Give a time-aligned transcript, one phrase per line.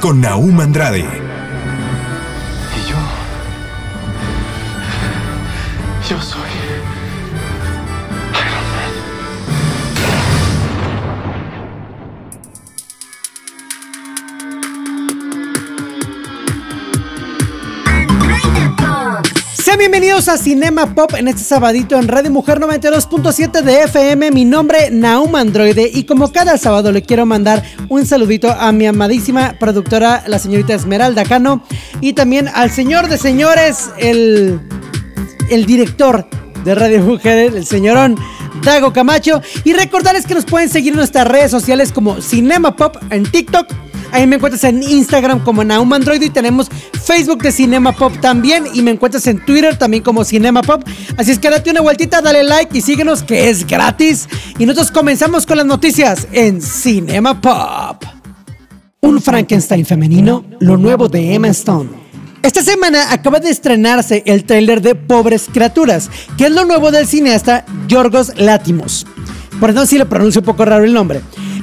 [0.00, 1.04] Con Naum Andrade, Y
[2.90, 2.96] yo.
[6.08, 6.67] Yo soy.
[20.00, 24.30] Bienvenidos a Cinema Pop en este sabadito en Radio Mujer 92.7 de FM.
[24.30, 28.86] Mi nombre Naum Androide y como cada sábado le quiero mandar un saludito a mi
[28.86, 31.64] amadísima productora, la señorita Esmeralda Cano,
[32.00, 34.60] y también al señor de señores, el,
[35.50, 36.28] el director
[36.64, 38.14] de Radio Mujer, el señorón
[38.62, 39.42] Dago Camacho.
[39.64, 43.66] Y recordarles que nos pueden seguir en nuestras redes sociales como Cinema Pop en TikTok.
[44.12, 46.68] Ahí me encuentras en Instagram como Naum Android y tenemos
[47.02, 50.82] Facebook de Cinema Pop también y me encuentras en Twitter también como Cinema Pop.
[51.16, 54.28] Así es que date una vueltita, dale like y síguenos que es gratis.
[54.58, 58.04] Y nosotros comenzamos con las noticias en Cinema Pop.
[59.00, 61.90] Un Frankenstein femenino, lo nuevo de Emma Stone.
[62.42, 67.06] Esta semana acaba de estrenarse el tráiler de Pobres Criaturas, que es lo nuevo del
[67.06, 69.06] cineasta Yorgos Látimos.
[69.60, 71.20] Por eso le pronuncio un poco raro el nombre.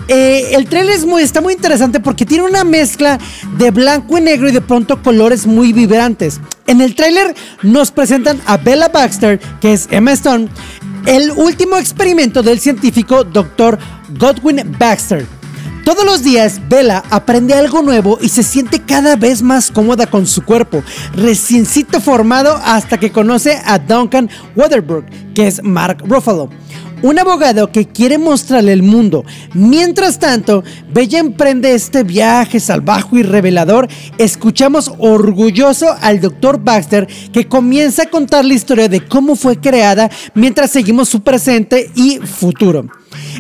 [0.08, 3.18] Eh, el trailer está muy interesante porque tiene una mezcla
[3.58, 6.40] de blanco y negro y de pronto colores muy vibrantes.
[6.68, 10.50] En el tráiler nos presentan a Bella Baxter, que es Emma Stone,
[11.06, 13.80] el último experimento del científico Dr.
[14.20, 15.26] Godwin Baxter.
[15.84, 20.26] Todos los días, Bella aprende algo nuevo y se siente cada vez más cómoda con
[20.26, 20.84] su cuerpo,
[21.14, 26.50] reciencito formado hasta que conoce a Duncan Waterbrook, que es Mark Ruffalo
[27.06, 29.24] un abogado que quiere mostrarle el mundo.
[29.54, 33.88] Mientras tanto, Bella emprende este viaje salvaje y revelador.
[34.18, 36.60] Escuchamos orgulloso al Dr.
[36.64, 41.92] Baxter que comienza a contar la historia de cómo fue creada mientras seguimos su presente
[41.94, 42.88] y futuro.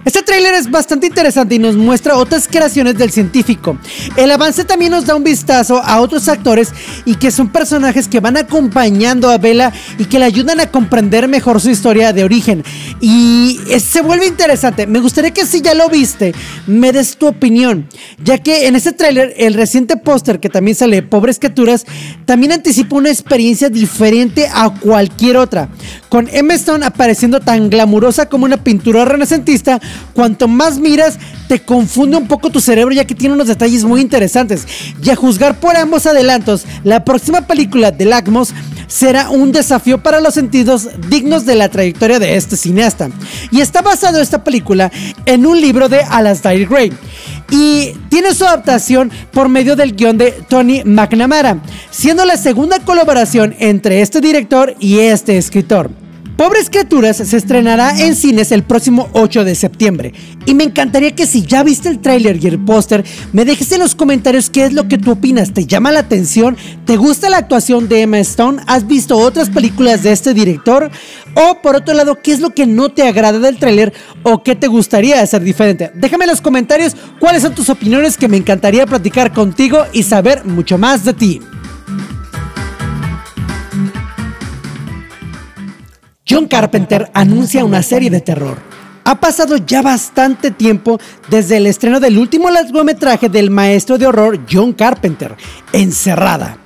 [0.03, 3.77] Este tráiler es bastante interesante y nos muestra otras creaciones del científico.
[4.15, 6.73] El avance también nos da un vistazo a otros actores
[7.05, 11.27] y que son personajes que van acompañando a Bella y que le ayudan a comprender
[11.27, 12.63] mejor su historia de origen.
[13.01, 14.87] Y se vuelve interesante.
[14.87, 16.33] Me gustaría que si ya lo viste,
[16.67, 17.87] me des tu opinión,
[18.23, 21.85] ya que en este tráiler el reciente póster que también sale Pobres Criaturas
[22.25, 25.69] también anticipa una experiencia diferente a cualquier otra,
[26.09, 29.64] con Emma Stone apareciendo tan glamurosa como una pintura renacentista
[30.13, 31.17] cuanto más miras,
[31.47, 34.67] te confunde un poco tu cerebro ya que tiene unos detalles muy interesantes.
[35.03, 38.53] Y a juzgar por ambos adelantos, la próxima película de Lacmos
[38.87, 43.09] será un desafío para los sentidos dignos de la trayectoria de este cineasta.
[43.51, 44.91] Y está basado esta película
[45.25, 46.93] en un libro de Alasdair Gray.
[47.51, 51.59] Y tiene su adaptación por medio del guion de Tony McNamara,
[51.91, 55.91] siendo la segunda colaboración entre este director y este escritor.
[56.37, 60.13] Pobres Criaturas se estrenará en cines el próximo 8 de septiembre.
[60.45, 63.79] Y me encantaría que si ya viste el tráiler y el póster, me dejes en
[63.79, 65.53] los comentarios qué es lo que tú opinas.
[65.53, 66.57] ¿Te llama la atención?
[66.85, 68.61] ¿Te gusta la actuación de Emma Stone?
[68.67, 70.91] ¿Has visto otras películas de este director?
[71.35, 73.93] O por otro lado, ¿qué es lo que no te agrada del tráiler
[74.23, 75.91] o qué te gustaría hacer diferente?
[75.95, 80.43] Déjame en los comentarios cuáles son tus opiniones que me encantaría platicar contigo y saber
[80.43, 81.41] mucho más de ti.
[86.27, 88.57] John Carpenter anuncia una serie de terror.
[89.03, 90.99] Ha pasado ya bastante tiempo
[91.29, 95.35] desde el estreno del último largometraje del maestro de horror John Carpenter,
[95.71, 96.57] Encerrada.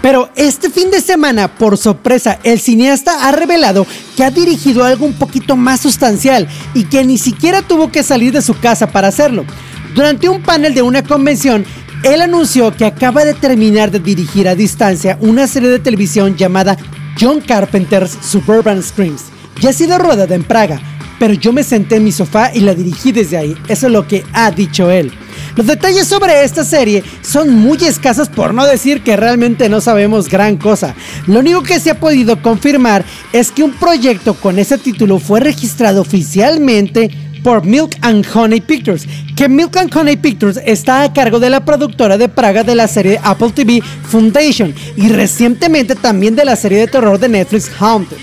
[0.00, 3.84] Pero este fin de semana, por sorpresa, el cineasta ha revelado
[4.16, 8.32] que ha dirigido algo un poquito más sustancial y que ni siquiera tuvo que salir
[8.32, 9.44] de su casa para hacerlo.
[9.92, 11.66] Durante un panel de una convención,
[12.04, 16.76] él anunció que acaba de terminar de dirigir a distancia una serie de televisión llamada
[17.20, 19.24] John Carpenter's Suburban Screams.
[19.60, 20.80] Ya ha sido rodada en Praga,
[21.18, 23.56] pero yo me senté en mi sofá y la dirigí desde ahí.
[23.68, 25.12] Eso es lo que ha dicho él.
[25.56, 30.28] Los detalles sobre esta serie son muy escasos por no decir que realmente no sabemos
[30.28, 30.94] gran cosa.
[31.26, 35.40] Lo único que se ha podido confirmar es que un proyecto con ese título fue
[35.40, 37.10] registrado oficialmente
[37.42, 39.06] por Milk and Honey Pictures,
[39.36, 42.88] que Milk and Honey Pictures está a cargo de la productora de Praga de la
[42.88, 48.16] serie Apple TV Foundation y recientemente también de la serie de terror de Netflix Haunted.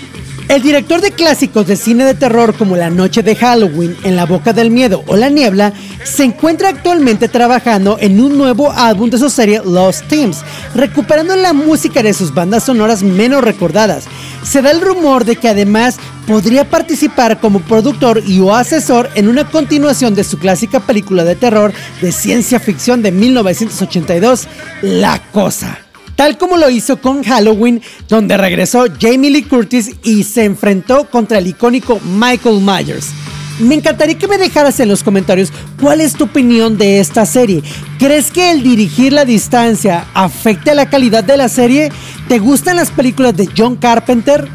[0.48, 4.26] El director de clásicos de cine de terror como La Noche de Halloween, En la
[4.26, 5.72] Boca del Miedo o La Niebla
[6.04, 10.42] se encuentra actualmente trabajando en un nuevo álbum de su serie Lost Teams,
[10.72, 14.04] recuperando la música de sus bandas sonoras menos recordadas.
[14.44, 19.28] Se da el rumor de que además podría participar como productor y o asesor en
[19.28, 24.48] una continuación de su clásica película de terror de ciencia ficción de 1982,
[24.82, 25.78] La Cosa
[26.16, 31.38] tal como lo hizo con Halloween, donde regresó Jamie Lee Curtis y se enfrentó contra
[31.38, 33.10] el icónico Michael Myers.
[33.58, 35.50] Me encantaría que me dejaras en los comentarios
[35.80, 37.62] cuál es tu opinión de esta serie.
[37.98, 41.90] ¿Crees que el dirigir la distancia afecte a la calidad de la serie?
[42.28, 44.46] ¿Te gustan las películas de John Carpenter?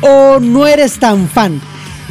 [0.00, 1.60] ¿O no eres tan fan?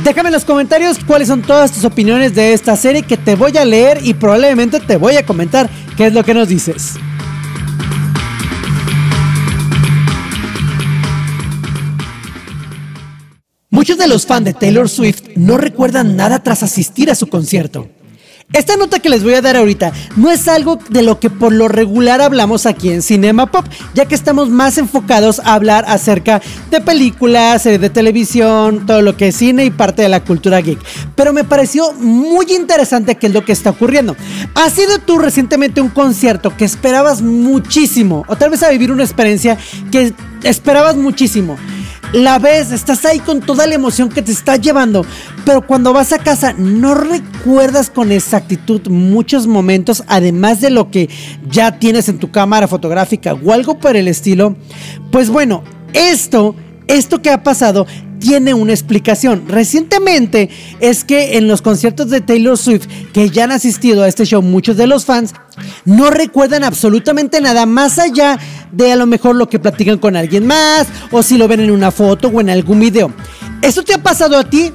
[0.04, 3.58] Déjame en los comentarios cuáles son todas tus opiniones de esta serie que te voy
[3.58, 6.96] a leer y probablemente te voy a comentar qué es lo que nos dices.
[13.70, 17.90] Muchos de los fans de Taylor Swift no recuerdan nada tras asistir a su concierto.
[18.54, 21.52] Esta nota que les voy a dar ahorita no es algo de lo que por
[21.52, 26.42] lo regular hablamos aquí en Cinema Pop, ya que estamos más enfocados a hablar acerca
[26.72, 30.62] de películas, series de televisión, todo lo que es cine y parte de la cultura
[30.62, 30.80] geek.
[31.14, 34.16] Pero me pareció muy interesante qué es lo que está ocurriendo.
[34.56, 38.24] ¿Has sido tú recientemente un concierto que esperabas muchísimo?
[38.30, 39.58] O tal vez a vivir una experiencia
[39.92, 40.14] que
[40.44, 41.58] esperabas muchísimo
[42.14, 45.06] la ves, estás ahí con toda la emoción que te está llevando,
[45.46, 51.10] pero cuando vas a casa no recuerdas con exactitud muchos momentos, además de lo que
[51.50, 54.56] ya tienes en tu cámara fotográfica o algo por el estilo,
[55.12, 55.64] pues bueno,
[55.94, 56.56] esto,
[56.88, 57.86] esto que ha pasado
[58.20, 59.44] tiene una explicación.
[59.48, 60.50] Recientemente
[60.80, 64.42] es que en los conciertos de Taylor Swift que ya han asistido a este show
[64.42, 65.34] muchos de los fans
[65.86, 68.40] no recuerdan absolutamente nada más allá
[68.72, 71.72] de a lo mejor lo que platican con alguien más o si lo ven en
[71.72, 73.12] una foto o en algún video.
[73.62, 74.72] ¿Eso te ha pasado a ti?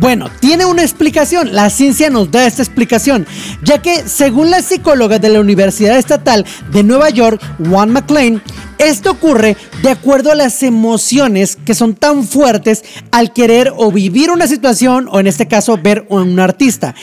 [0.00, 3.26] Bueno, tiene una explicación, la ciencia nos da esta explicación,
[3.62, 8.42] ya que según la psicóloga de la Universidad Estatal de Nueva York, Juan McLean,
[8.78, 12.82] esto ocurre de acuerdo a las emociones que son tan fuertes
[13.12, 16.94] al querer o vivir una situación o en este caso ver a un artista.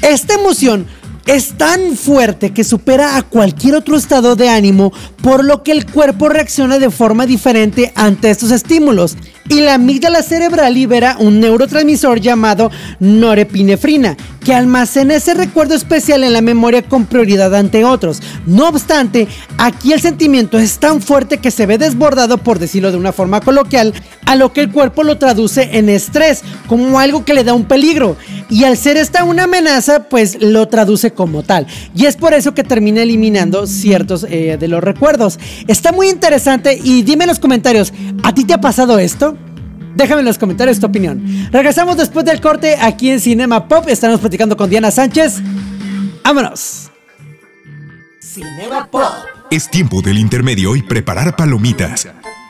[0.00, 0.86] Esta emoción
[1.26, 5.84] es tan fuerte que supera a cualquier otro estado de ánimo, por lo que el
[5.84, 9.18] cuerpo reacciona de forma diferente ante estos estímulos.
[9.48, 14.14] Y la amígdala cerebral libera un neurotransmisor llamado norepinefrina,
[14.44, 18.20] que almacena ese recuerdo especial en la memoria con prioridad ante otros.
[18.44, 22.98] No obstante, aquí el sentimiento es tan fuerte que se ve desbordado, por decirlo de
[22.98, 23.94] una forma coloquial,
[24.26, 27.64] a lo que el cuerpo lo traduce en estrés, como algo que le da un
[27.64, 28.18] peligro.
[28.50, 31.66] Y al ser esta una amenaza, pues lo traduce como tal.
[31.94, 35.38] Y es por eso que termina eliminando ciertos eh, de los recuerdos.
[35.66, 39.37] Está muy interesante y dime en los comentarios, ¿a ti te ha pasado esto?
[39.94, 41.22] Déjame en los comentarios tu opinión.
[41.50, 43.88] Regresamos después del corte aquí en Cinema Pop.
[43.88, 45.40] Estaremos platicando con Diana Sánchez.
[46.24, 46.90] ¡Vámonos!
[48.20, 49.12] Cinema Pop.
[49.50, 52.06] Es tiempo del intermedio y preparar palomitas.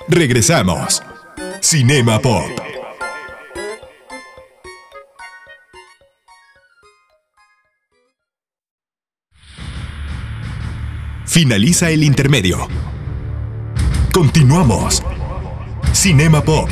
[0.09, 1.03] Regresamos.
[1.61, 2.51] Cinema Pop.
[11.25, 12.67] Finaliza el intermedio.
[14.13, 15.05] Continuamos.
[15.93, 16.69] Cinema Pop.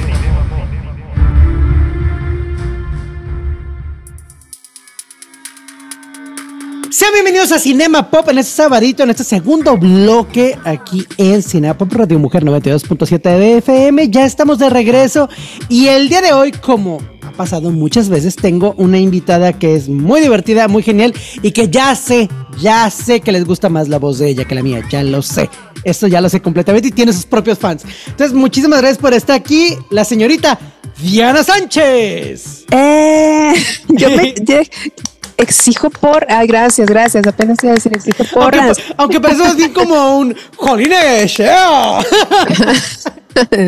[6.90, 11.76] Sean bienvenidos a Cinema Pop en este sabadito, en este segundo bloque aquí en Cinema
[11.76, 14.08] Pop Radio Mujer 92.7 de FM.
[14.08, 15.28] Ya estamos de regreso
[15.68, 19.88] y el día de hoy, como ha pasado muchas veces, tengo una invitada que es
[19.88, 21.12] muy divertida, muy genial
[21.42, 22.28] y que ya sé,
[22.60, 25.22] ya sé que les gusta más la voz de ella que la mía, ya lo
[25.22, 25.50] sé.
[25.82, 27.84] Esto ya lo sé completamente y tiene sus propios fans.
[28.06, 30.58] Entonces, muchísimas gracias por estar aquí, la señorita
[31.02, 32.64] Diana Sánchez.
[32.70, 33.54] Eh,
[33.88, 34.34] yo me,
[35.36, 36.26] exijo por.
[36.28, 37.26] Ay, gracias, gracias.
[37.26, 38.54] Apenas iba a decir exijo por.
[38.54, 41.40] Aunque, aunque parece bien como un jolines.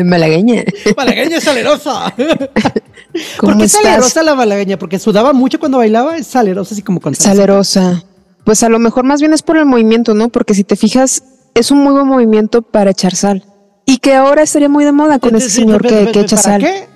[0.05, 0.63] malagueña.
[0.95, 2.13] Malagueña salerosa.
[3.39, 4.77] ¿Por qué salerosa la malagueña?
[4.77, 8.03] Porque sudaba mucho cuando bailaba, es salerosa, así como con Salerosa.
[8.43, 10.29] Pues a lo mejor más bien es por el movimiento, ¿no?
[10.29, 11.23] Porque si te fijas,
[11.53, 13.43] es un muy buen movimiento para echar sal.
[13.85, 16.61] Y que ahora estaría muy de moda con ese señor que, que echa sal.
[16.61, 16.87] Qué?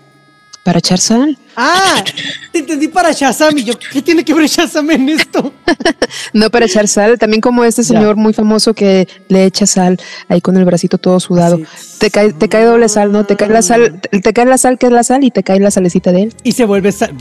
[0.63, 1.37] Para echar sal.
[1.55, 2.03] Ah,
[2.51, 5.53] te entendí para Shazam y yo, ¿qué tiene que ver Shazam en esto?
[6.33, 10.41] no para echar sal, también como este señor muy famoso que le echa sal ahí
[10.41, 11.59] con el bracito todo sudado.
[11.99, 13.25] Te cae, te cae doble sal, ¿no?
[13.25, 15.59] Te cae la sal, te cae la sal que es la sal y te cae
[15.59, 16.33] la salecita de él.
[16.43, 17.15] Y se vuelve sal,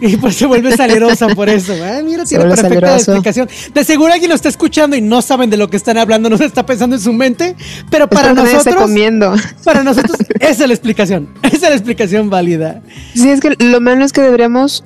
[0.00, 1.74] y pues se vuelve salerosa por eso.
[1.82, 3.48] Ah, mira, tiene perfecta explicación.
[3.74, 6.38] De seguro alguien lo está escuchando y no saben de lo que están hablando, no
[6.38, 7.56] se está pensando en su mente,
[7.90, 9.34] pero para nosotros, comiendo.
[9.64, 12.82] para nosotros esa es la explicación, esa es la explicación válida.
[13.14, 14.84] Sí, es que lo malo es que deberíamos,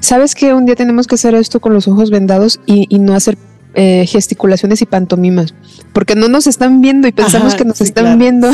[0.00, 3.14] ¿sabes que un día tenemos que hacer esto con los ojos vendados y, y no
[3.14, 3.36] hacer
[3.78, 5.52] eh, gesticulaciones y pantomimas,
[5.92, 8.50] porque no nos están viendo y pensamos que nos están viendo.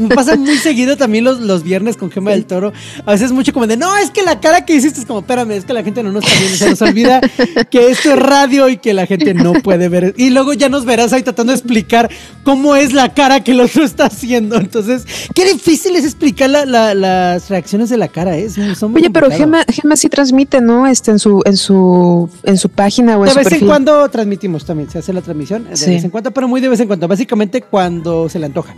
[0.00, 2.72] Me pasa muy seguido también los, los viernes con Gema del Toro.
[3.04, 5.50] A veces mucho como de, no, es que la cara que hiciste es como, espérame,
[5.50, 6.56] es que la gente no nos está viendo.
[6.56, 7.20] Se nos olvida
[7.68, 10.14] que esto es radio y que la gente no puede ver.
[10.16, 12.08] Y luego ya nos verás ahí tratando de explicar
[12.44, 14.54] cómo es la cara que el otro está haciendo.
[14.54, 18.38] Entonces, qué difícil es explicar las reacciones de la cara.
[18.38, 18.48] ¿eh?
[18.94, 20.86] Oye, pero Gema, Gema sí transmite, ¿no?
[20.86, 24.43] Este, en su, en su, en su página o en De vez en cuando transmite
[24.64, 27.08] también, se hace la transmisión de vez en cuando, pero muy de vez en cuando,
[27.08, 28.74] básicamente cuando se le antoja.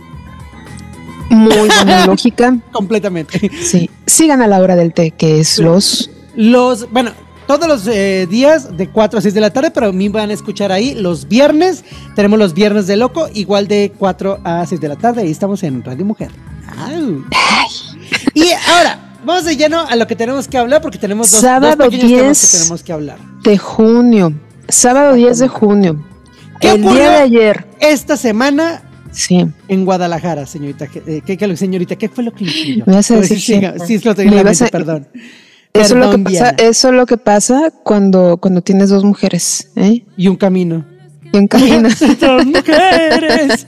[1.29, 2.57] Muy buena lógica.
[2.71, 3.51] Completamente.
[3.61, 3.89] Sí.
[4.05, 6.09] Sigan a la hora del té, que es los.
[6.35, 7.11] Los, bueno,
[7.47, 10.29] todos los eh, días de 4 a 6 de la tarde, pero a mí van
[10.29, 11.83] a escuchar ahí los viernes.
[12.15, 15.21] Tenemos los viernes de loco, igual de 4 a 6 de la tarde.
[15.21, 16.31] Ahí estamos en Radio Mujer.
[18.33, 21.89] Y ahora, vamos de lleno a lo que tenemos que hablar, porque tenemos dos, Sábado
[21.89, 23.17] 10 que tenemos que hablar.
[23.43, 24.33] De junio.
[24.69, 26.05] Sábado 10 de junio.
[26.59, 27.65] ¿Qué el día de ayer.
[27.79, 28.83] Esta semana.
[29.11, 29.45] Sí.
[29.67, 30.87] En Guadalajara, señorita.
[30.87, 32.83] ¿Qué, qué, señorita, ¿qué fue lo que incluyó?
[32.85, 35.07] Me vas a decir sí, sí, es lo tenía en la mente, perdón.
[35.73, 39.69] Eso, es lo que pasa, eso es lo que pasa cuando, cuando tienes dos mujeres.
[39.75, 40.03] ¿eh?
[40.17, 40.85] Y un camino.
[41.31, 41.89] Y un camino.
[42.19, 43.65] dos mujeres.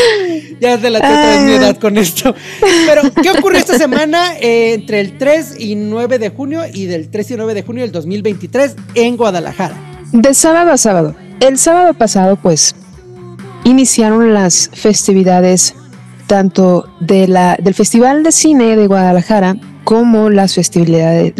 [0.60, 2.34] ya se la tengo mi edad con esto.
[2.60, 7.10] Pero, ¿qué ocurrió esta semana eh, entre el 3 y 9 de junio y del
[7.10, 9.89] 3 y 9 de junio del 2023 en Guadalajara?
[10.12, 11.14] De sábado a sábado.
[11.40, 12.74] El sábado pasado, pues,
[13.64, 15.74] iniciaron las festividades
[16.26, 21.32] tanto de la, del Festival de Cine de Guadalajara como las festividades,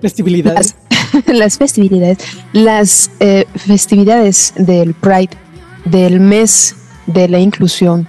[0.00, 0.74] festividades.
[1.14, 2.18] Las, las festividades,
[2.52, 5.36] las eh, festividades del Pride,
[5.84, 6.76] del mes
[7.06, 8.08] de la inclusión,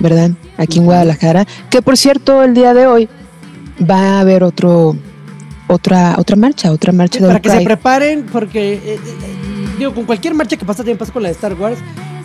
[0.00, 0.30] ¿verdad?
[0.56, 3.08] Aquí en Guadalajara, que por cierto el día de hoy
[3.90, 4.96] va a haber otro
[5.66, 8.98] otra otra marcha, otra marcha Para que se preparen, porque eh, eh,
[9.78, 11.78] digo, con cualquier marcha que pasa, también pasa con la de Star Wars,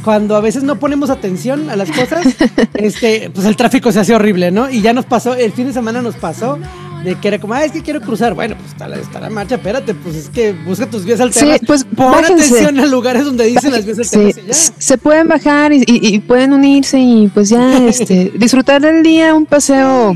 [0.03, 2.25] cuando a veces no ponemos atención a las cosas,
[2.73, 4.69] este, pues el tráfico se hace horrible, ¿no?
[4.69, 6.57] Y ya nos pasó, el fin de semana nos pasó
[7.03, 8.33] de que era como, ah, es que quiero cruzar.
[8.33, 11.59] Bueno, pues está la, está la marcha, espérate, pues es que busca tus vías alternas.
[11.59, 14.53] Sí, pues pon atención a lugares donde dicen las vías alternas ya.
[14.77, 19.45] Se pueden bajar y, y, pueden unirse y pues ya este, disfrutar del día, un
[19.45, 20.15] paseo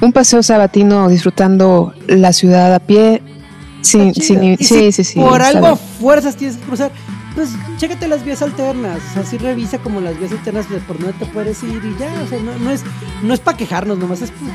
[0.00, 3.22] un paseo sabatino disfrutando la ciudad a pie.
[3.82, 6.90] Sí, sí, sí, sí, sí, Por algo fuerzas tienes que cruzar.
[7.34, 11.26] Pues chécate las vías alternas, así revisa como las vías alternas de por dónde te
[11.26, 12.82] puedes ir y ya, o sea, no, no es,
[13.22, 14.32] no es para quejarnos, nomás es...
[14.32, 14.50] Pues,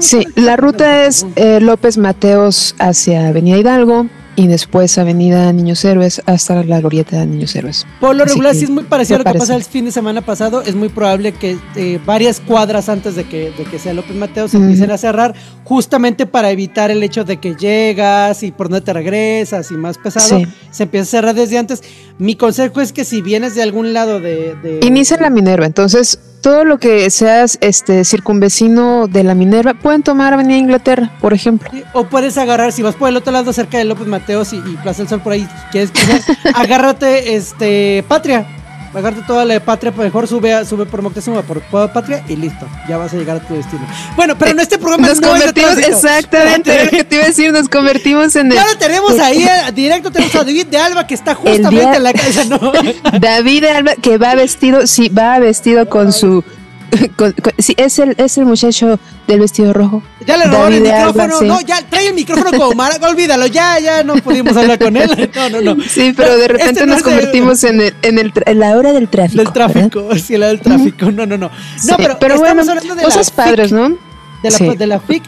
[0.00, 4.06] sí, la ruta es eh, López Mateos hacia Avenida Hidalgo,
[4.38, 7.84] y después Avenida Niños Héroes hasta la glorieta de Niños Héroes.
[7.98, 10.20] Por lo regular, si es muy parecido a lo que pasa el fin de semana
[10.20, 10.62] pasado.
[10.62, 14.46] Es muy probable que eh, varias cuadras antes de que, de que sea López Mateo
[14.46, 18.80] se empiecen a cerrar, justamente para evitar el hecho de que llegas y por no
[18.80, 20.40] te regresas y más pesado,
[20.70, 21.82] se empieza a cerrar desde antes.
[22.18, 24.56] Mi consejo es que si vienes de algún lado de.
[24.56, 30.02] de Inicia la Minerva, entonces todo lo que seas este circunvecino de la Minerva, pueden
[30.02, 31.68] tomar Avenida Inglaterra, por ejemplo.
[31.92, 34.98] O puedes agarrar, si vas por el otro lado cerca de López Mateos y, Plaza
[34.98, 35.92] del Sol por ahí, quieres
[36.54, 38.46] agárrate este Patria.
[38.94, 41.60] Agárrate toda la de Patria, pues mejor sube, sube por Moctezuma, por
[41.92, 43.82] Patria y listo, ya vas a llegar a tu destino.
[44.16, 47.68] Bueno, pero en este programa nos convertimos, exactamente, lo que te iba a decir, nos
[47.68, 48.58] convertimos en el...
[48.58, 52.12] Ahora tenemos ahí, eh, directo tenemos a David de Alba que está justamente en la
[52.12, 52.58] casa, ¿no?
[53.20, 56.42] David de Alba que va vestido, sí, va vestido con su
[57.58, 60.02] sí, es el, es el muchacho del vestido rojo.
[60.26, 61.40] Ya le robó el micrófono.
[61.42, 62.96] No, ya trae el micrófono como Mara.
[63.08, 65.30] Olvídalo, ya, ya no pudimos hablar con él.
[65.34, 65.82] No, no, no.
[65.84, 69.08] Sí, pero de repente este nos convertimos en, el, en, el, en la hora del
[69.08, 69.42] tráfico.
[69.42, 71.10] Del tráfico, sí, la del tráfico.
[71.10, 71.50] No, no, no.
[71.84, 73.96] No, pero, pero estamos bueno, hablando de cosas padres, ¿no?
[74.42, 75.24] De la, de la FIC.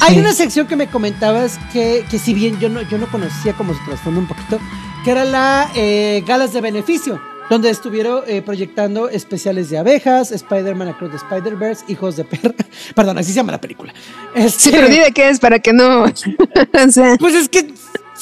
[0.00, 3.52] Hay una sección que me comentabas que, que si bien yo no, yo no conocía
[3.52, 4.58] como se trasfondo un poquito,
[5.04, 10.88] que era la eh, galas de beneficio donde estuvieron eh, proyectando especiales de abejas, Spider-Man
[10.88, 12.54] Across the Spider-Verse, Hijos de Perra.
[12.94, 13.92] Perdón, así se llama la película.
[14.34, 14.64] Este...
[14.64, 16.04] Sí, pero de qué es para que no.
[17.18, 17.72] Pues es que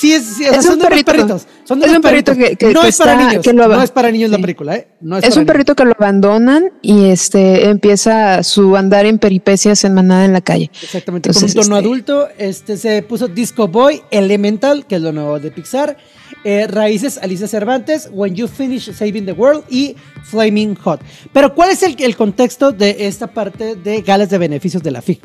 [0.03, 1.13] Sí, es, sí, o sea, Es son un de perrito.
[1.13, 1.47] perritos.
[1.63, 3.45] Son de Es un perrito que- que- no que es para está- niños.
[3.45, 4.89] que lo- no es para niños la película, ¿eh?
[5.01, 9.19] No es, Es para un perrito que lo abandonan y este empieza su andar en
[9.21, 10.71] peripecias en manada en la calle.
[10.73, 10.83] niños.
[10.83, 12.29] Exactamente, Entonces, con un tono este- adulto.
[12.37, 15.97] Este se puso Disco Boy, Elemental, que es lo nuevo de Pixar.
[16.45, 19.95] eh, Raíces, Alicia Cervantes, When You Finish Saving the World y
[20.25, 21.01] Flaming Hot.
[21.33, 25.01] Pero, ¿cuál es el, el contexto de esta parte de galas de beneficios de la
[25.03, 25.21] FIG?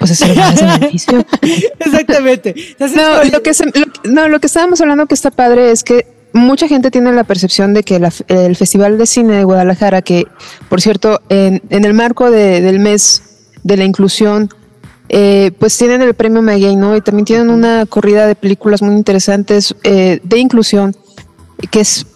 [0.00, 1.24] Pues es el más beneficio.
[1.78, 2.54] Exactamente.
[2.70, 5.70] Entonces, No, lo que, se- lo que- no, lo que estábamos hablando que está padre
[5.70, 9.44] es que mucha gente tiene la percepción de que la- el Festival de Cine de
[9.44, 10.26] Guadalajara, que
[10.68, 13.22] por cierto, en, en el marco de- del mes
[13.62, 14.48] de la inclusión,
[15.10, 16.96] eh, pues tienen el premio Maguey, ¿no?
[16.96, 20.96] Y también tienen una corrida de películas muy interesantes eh, de inclusión,
[21.70, 22.06] que es,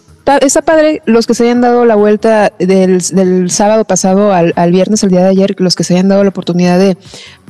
[0.41, 4.71] está padre los que se hayan dado la vuelta del, del sábado pasado al, al
[4.71, 6.97] viernes, el día de ayer, los que se hayan dado la oportunidad de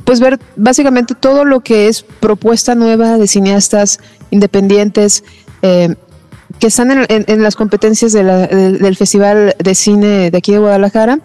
[0.06, 3.98] pues ver básicamente todo lo que es propuesta nueva de cineastas
[4.30, 5.24] independientes
[5.62, 5.96] eh,
[6.60, 11.18] que están en, las competencias del- Festival de Cine de aquí de Guadalajara.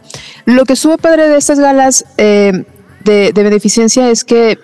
[0.46, 2.66] Lo que estuvo padre de estas galas eh,
[3.06, 4.58] de beneficencia es que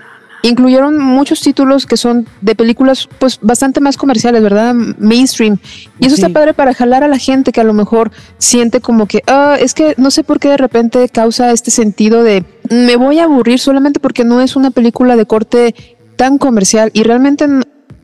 [0.44, 4.74] incluyeron muchos títulos que son de películas pues bastante más comerciales, ¿verdad?
[4.74, 5.58] Mainstream.
[6.00, 6.22] Y eso Sí.
[6.22, 9.58] está padre para jalar a la gente que a lo mejor siente como que, ah,
[9.60, 13.24] es que no sé por qué de repente causa este sentido de me voy a
[13.26, 15.76] aburrir solamente porque no es una película de corte
[16.16, 17.48] tan comercial y realmente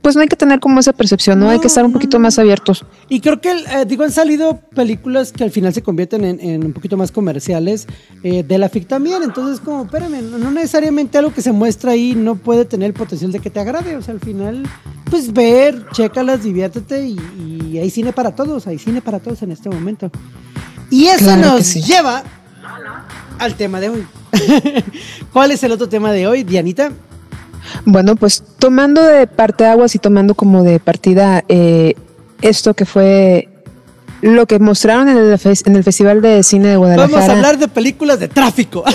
[0.03, 1.50] pues no hay que tener como esa percepción, ¿no?
[1.50, 2.86] hay que estar un poquito más abiertos.
[3.07, 6.65] Y creo que, eh, digo, han salido películas que al final se convierten en, en
[6.65, 7.88] un poquito más comerciales
[8.22, 9.24] eh, de la FIC también.
[9.24, 13.31] Entonces, como, espérame, no, necesariamente algo que se muestra ahí no puede tener el potencial
[13.31, 13.95] de que te agrade.
[13.95, 14.63] O sea, al final,
[15.10, 17.17] pues ver, chécalas, diviértete y,
[17.72, 20.12] y hay cine para todos, hay cine para todos en este momento.
[20.89, 21.81] Y eso Claro nos sí.
[21.81, 22.24] lleva
[23.39, 24.05] al tema de hoy.
[25.31, 26.91] ¿Cuál es el otro tema de hoy, Dianita?
[27.86, 31.93] Bueno, pues tomando de parte aguas y tomando como de partida eh,
[32.41, 33.50] esto que fue
[34.22, 37.12] lo que mostraron en el, fes- en el Festival de Cine de Guadalajara.
[37.12, 38.82] Vamos a hablar de películas de tráfico.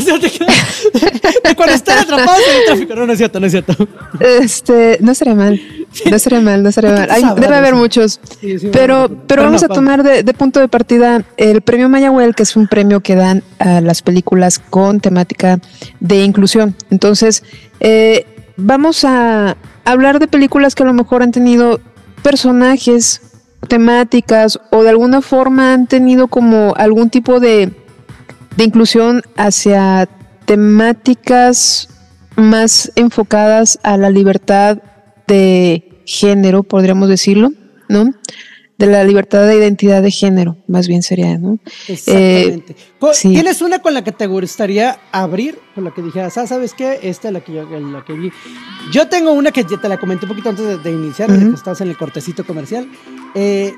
[1.45, 2.95] De, cuando están atrapados en el tráfico.
[2.95, 3.75] No, no es cierto, no es cierto.
[4.21, 5.61] Este, no estaría mal.
[6.09, 7.09] No estaría mal, no estaría mal.
[7.09, 8.21] Sabrás, debe haber muchos.
[8.41, 11.89] Sí, sí, Pero, pero vamos no, a tomar de, de punto de partida el premio
[11.89, 15.59] Mayagüel, que es un premio que dan a las películas con temática
[16.01, 16.75] de inclusión.
[16.91, 17.43] Entonces,
[17.81, 18.27] eh,
[18.59, 21.81] vamos a hablar de películas que a lo mejor han tenido
[22.23, 23.23] personajes,
[23.69, 27.73] temáticas o de alguna forma han tenido como algún tipo de,
[28.57, 30.09] de inclusión hacia
[30.45, 31.89] temáticas
[32.37, 34.79] más enfocadas a la libertad
[35.27, 37.53] de género, podríamos decirlo,
[37.89, 38.13] ¿no?
[38.79, 41.59] De la libertad de identidad de género, más bien sería, ¿no?
[41.89, 42.73] Exactamente.
[42.73, 43.31] Eh, sí.
[43.31, 45.59] ¿Tienes una con la que te gustaría abrir?
[45.75, 47.01] Con la que dijeras, ah, ¿sabes qué?
[47.03, 48.31] Esta es la que yo la que vi.
[48.93, 51.39] Yo tengo una que ya te la comenté un poquito antes de, de iniciar, de
[51.39, 51.49] Ujú.
[51.51, 52.89] que estás en el cortecito comercial.
[53.35, 53.75] eh,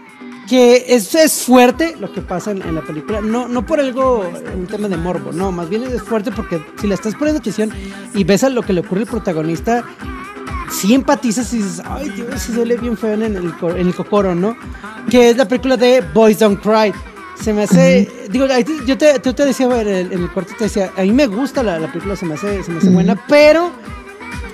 [0.49, 3.21] que es, es fuerte lo que pasa en, en la película.
[3.21, 6.89] No, no por algo, un tema de morbo, no, más bien es fuerte porque si
[6.89, 7.71] le estás poniendo atención
[8.15, 9.85] y ves a lo que le ocurre al protagonista,
[10.71, 14.35] sí empatizas y dices, ay, Dios, se duele bien feo en el, en el cocoro,
[14.35, 14.57] ¿no?
[15.11, 16.93] Que es la película de Boys Don't Cry.
[17.43, 18.47] Se me hace, digo,
[18.87, 21.63] yo te, te decía en el, en el corte, te decía, a mí me gusta
[21.63, 23.73] la, la película, se me hace, se me hace buena, pero,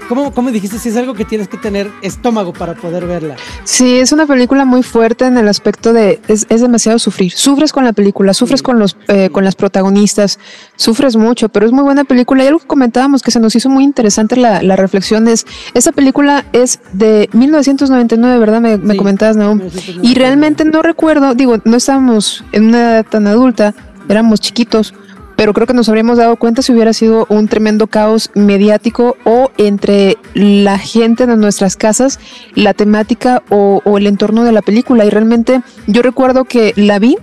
[0.08, 0.78] ¿cómo, ¿cómo dijiste?
[0.78, 3.36] Si es algo que tienes que tener estómago para poder verla.
[3.64, 7.32] Sí, es una película muy fuerte en el aspecto de es, es demasiado sufrir.
[7.32, 10.38] Sufres con la película, sufres con los eh, con las protagonistas,
[10.76, 12.44] sufres mucho, pero es muy buena película.
[12.44, 15.92] Y algo que comentábamos que se nos hizo muy interesante la, la reflexión es esta
[15.92, 18.60] película es de 1999, ¿verdad?
[18.60, 19.58] Me, me Sí, comentabas, Naum.
[19.58, 20.08] 1999.
[20.08, 23.74] Y realmente no recuerdo, digo, no estábamos en una edad tan adulta,
[24.08, 24.94] éramos chiquitos.
[25.36, 29.50] Pero creo que nos habríamos dado cuenta si hubiera sido un tremendo caos mediático o
[29.58, 32.18] entre la gente de nuestras casas,
[32.54, 35.04] la temática o, o el entorno de la película.
[35.04, 37.16] Y realmente yo recuerdo que la vi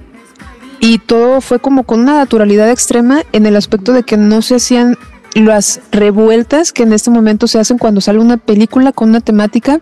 [0.80, 4.56] y todo fue como con una naturalidad extrema en el aspecto de que no se
[4.56, 4.97] hacían
[5.34, 9.80] las revueltas que en este momento se hacen cuando sale una película con una temática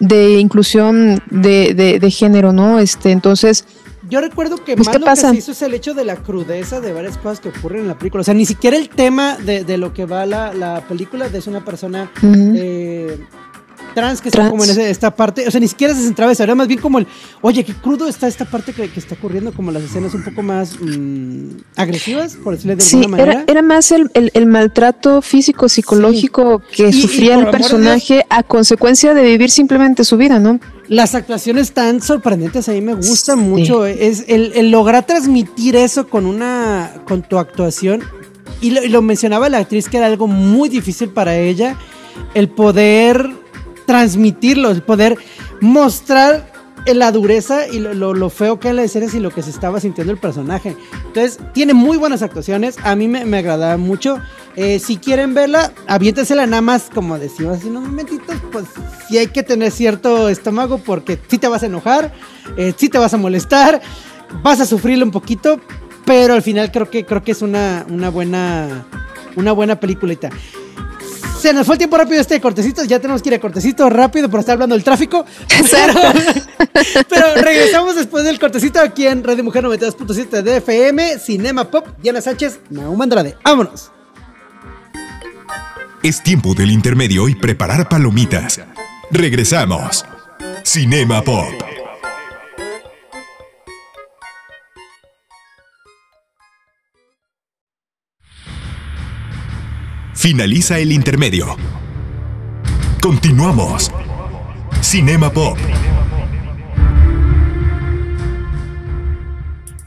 [0.00, 2.78] de inclusión de, de, de género, ¿no?
[2.78, 3.64] Este, entonces,
[4.08, 5.28] Yo recuerdo que Pues, más ¿qué lo pasa?
[5.28, 7.88] que se hizo es el hecho de la crudeza de varias cosas que ocurren en
[7.88, 8.20] la película.
[8.20, 11.38] O sea, ni siquiera el tema de, de lo que va la, la película, de
[11.38, 13.18] es una persona eh,
[13.94, 14.50] trans que está Trans.
[14.50, 15.46] como en ese- esta parte.
[15.46, 16.42] O sea, ni siquiera se centraba eso.
[16.42, 17.06] Era más bien como el,
[17.40, 20.42] oye, qué crudo está esta parte que, que está ocurriendo, como las escenas un poco
[20.42, 23.32] más mm, agresivas, por decirle de Sí, alguna manera.
[23.32, 28.42] era, era más el, el- el maltrato físico, psicológico que Y- sufría el personaje a
[28.42, 30.60] consecuencia de vivir simplemente su vida, ¿no?
[30.88, 33.44] Las actuaciones tan sorprendentes a mí me gustan Sí.
[33.44, 33.86] mucho.
[33.86, 38.02] Es el, el lograr transmitir eso con una con tu actuación.
[38.60, 41.76] Y lo, y lo mencionaba la actriz que era algo muy difícil para ella.
[42.34, 43.30] El poder
[43.86, 45.16] transmitirlo, poder
[45.60, 46.54] mostrar
[46.92, 50.12] la dureza y lo, feo que es la escena y lo que se estaba sintiendo
[50.12, 50.76] el personaje.
[51.06, 52.76] Entonces, tiene muy buenas actuaciones.
[52.82, 54.18] A mí me, me agradaba mucho.
[54.56, 58.36] Eh, si quieren verla, aviéntesela nada más, como decimos así, unos momentitos.
[58.52, 58.66] Pues
[59.08, 62.12] sí hay que tener cierto estómago porque sí te vas a enojar,
[62.56, 63.80] eh, sí te vas a molestar,
[64.42, 65.60] vas a sufrirlo un poquito.
[66.04, 68.86] Pero al final creo que, creo que es una, una buena.
[69.36, 70.30] Una buena peliculita.
[71.44, 72.82] Se nos fue el tiempo rápido este cortecito.
[72.84, 75.26] Ya tenemos que ir a cortecito rápido por estar hablando del tráfico.
[77.10, 82.22] Pero, regresamos después del cortecito aquí en Radio Mujer 92.7 de FM, Cinema Pop, Diana
[82.22, 83.36] Sánchez, Naum Andrade.
[83.44, 83.92] ¡Vámonos!
[86.02, 88.62] Es tiempo del intermedio y preparar palomitas.
[89.10, 90.02] Regresamos.
[90.62, 91.73] Cinema Pop.
[100.24, 101.54] Finaliza el intermedio.
[103.02, 103.92] Continuamos.
[104.80, 105.58] Cinema Pop.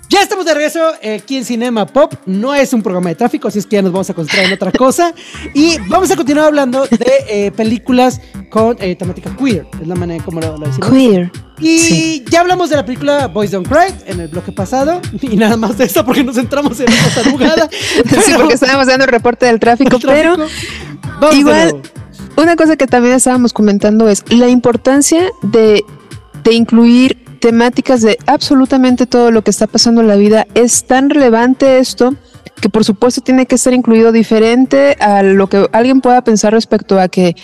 [0.10, 0.80] Ya estamos de regreso
[1.16, 2.14] aquí en Cinema Pop.
[2.26, 4.54] No es un programa de tráfico, así es que ya nos vamos a concentrar en
[4.54, 5.14] otra cosa.
[5.54, 9.68] Y vamos a continuar hablando de eh, películas con eh, temática queer.
[9.82, 10.90] Es la manera como lo, lo decimos.
[10.90, 11.32] Queer.
[11.60, 15.02] Y ya hablamos de la película Boys Don't Cry en el bloque pasado.
[15.22, 17.68] Y nada más de eso porque nos centramos en esta jugada.
[18.24, 20.38] sí, porque estábamos dando el reporte del tráfico, pero
[21.34, 21.82] igual
[22.38, 25.84] una cosa que también estábamos comentando es la importancia de,
[26.44, 30.46] de incluir temáticas de absolutamente todo lo que está pasando en la vida.
[30.56, 32.16] Es tan relevante esto
[32.62, 37.00] que por supuesto tiene que estar incluido diferente a lo que alguien pueda pensar respecto
[37.00, 37.36] a que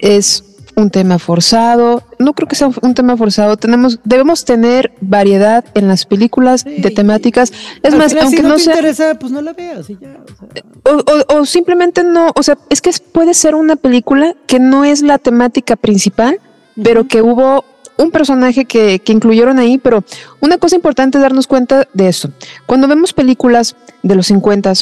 [0.00, 0.44] es
[0.76, 2.04] un tema forzado.
[2.20, 3.56] No creo que sea un tema forzado.
[3.56, 7.52] Tenemos, debemos tener variedad en las películas de temáticas.
[7.82, 10.16] Es más, aunque si no, no te sea, interesa, pues no la veas y ya.
[10.24, 10.92] O sea.
[10.94, 14.84] o, o- o simplemente no, o sea, es que puede ser una película que no
[14.84, 16.38] es la temática principal,
[16.80, 17.64] pero que hubo
[17.98, 20.02] un personaje que, que incluyeron ahí, pero
[20.40, 22.30] una cosa importante es darnos cuenta de esto.
[22.66, 24.72] Cuando vemos películas de los 50,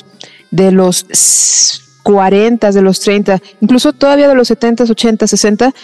[0.50, 1.06] de los
[2.02, 5.74] 40, de los 30, incluso todavía de los 70, 80, 60,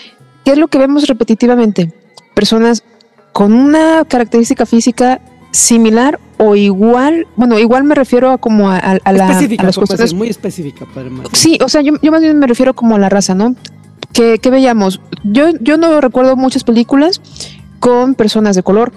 [0.44, 1.92] ¿qué es lo que vemos repetitivamente?
[2.34, 2.84] Personas
[3.32, 5.20] con una característica física
[5.52, 9.66] similar o igual, bueno, igual me refiero a como a, a- a la- específica, a
[9.66, 10.86] las pues, cuestiones es muy específica.
[10.94, 11.08] Para.
[11.32, 13.54] Sí, o sea, yo, yo más bien me refiero como a la raza, ¿no?
[14.12, 17.20] Que, que veíamos, yo, yo no recuerdo muchas películas
[17.80, 18.92] con personas de color,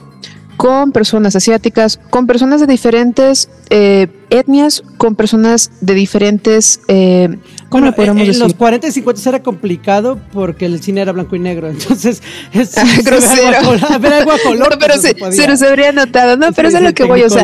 [0.58, 7.28] con personas asiáticas, con personas de diferentes eh, etnias, con personas de diferentes, eh,
[7.70, 8.44] ¿cómo Bueno, le podríamos en, en decir?
[8.44, 11.68] los 40 y 50 era complicado porque el cine era blanco y negro.
[11.70, 12.22] Entonces,
[12.54, 13.58] es, Ah, grosero.
[13.58, 14.70] a color- ver algo a color.
[14.72, 16.52] No, pero no se, se nos habría notado, ¿no?
[16.54, 17.44] Pero Sí, es sí, lo que voy, o sea,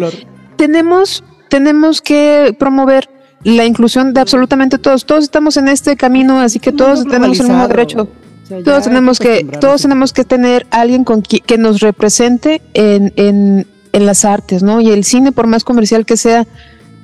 [0.58, 3.10] tenemos, tenemos que promover
[3.44, 5.06] la inclusión de absolutamente todos.
[5.06, 8.04] Todos estamos en este camino, así que todos tenemos el mismo derecho.
[8.44, 11.80] O sea, ya Todos tenemos que, todos tenemos que tener alguien con qui- que nos
[11.80, 14.82] represente en, en, en las artes, ¿no?
[14.82, 16.46] Y el cine, por más comercial que sea,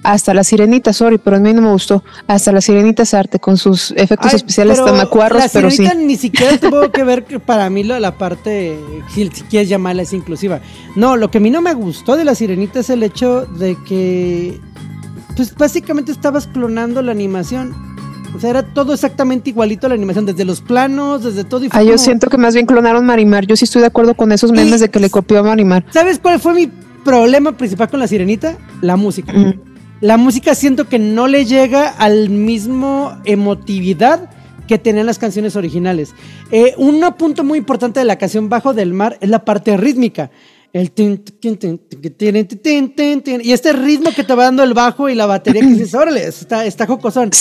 [0.04, 2.02] hasta la sirenita, sorry, pero a mí no me gustó.
[2.28, 5.78] Hasta la sirenita es arte, con sus efectos Ay, especiales pero tamacuarros, la pero sí.
[5.78, 8.80] sirenita ni siquiera tuvo que ver que para mí lo- la parte,
[9.14, 10.62] si, si quieres llamarla es inclusiva.
[10.96, 13.76] No, lo que a mí no me gustó de la sirenita es el hecho de
[13.86, 14.62] que,
[15.38, 17.74] pues básicamente estabas clonando la animación.
[18.36, 21.64] O sea, era todo exactamente igualito a la animación, desde los planos, desde todo.
[21.64, 23.46] Y Ah, yo siento que más bien clonaron Marimar.
[23.46, 25.86] Yo sí estoy de acuerdo con esos memes de que le copió a Marimar.
[25.92, 26.68] ¿Sabes cuál fue mi
[27.06, 28.58] problema principal con la sirenita?
[28.82, 29.32] La música.
[29.32, 29.54] Mm.
[30.02, 34.30] La música siento que no le llega al mismo emotividad
[34.68, 36.14] que tenían las canciones originales.
[36.52, 40.30] Eh, un punto muy importante de la canción Bajo del Mar es la parte rítmica
[40.74, 41.24] el tin,
[43.44, 46.28] y este ritmo que te va dando el bajo y la batería que dices, órale,
[46.28, 47.32] está, está jocosón.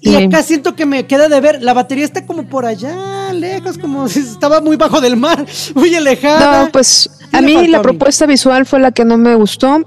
[0.00, 3.78] Y acá siento que me queda de ver, la batería está como por allá, lejos,
[3.78, 6.64] como si estaba muy bajo del mar, muy alejada.
[6.64, 9.86] No, pues a mí la propuesta visual fue la que no me gustó.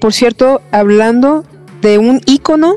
[0.00, 1.44] Por cierto, hablando
[1.80, 2.76] de un ícono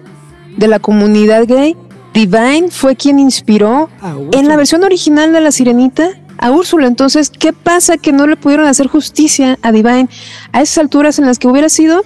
[0.58, 1.76] de la comunidad gay,
[2.14, 3.90] Divine fue quien inspiró
[4.32, 6.88] en la versión original de La Sirenita a Úrsula.
[6.88, 10.08] Entonces, ¿qué pasa que no le pudieron hacer justicia a Divine
[10.52, 12.04] a esas alturas en las que hubiera sido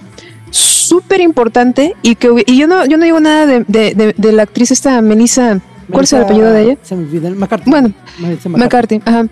[0.50, 4.32] súper importante y que y yo no yo no digo nada de, de- de- de
[4.32, 6.76] la actriz esta Melissa ¿cuál es el apellido de ella?
[6.82, 7.70] Se me McCarthy.
[7.70, 9.26] Bueno, Melissa McCarthy, ajá.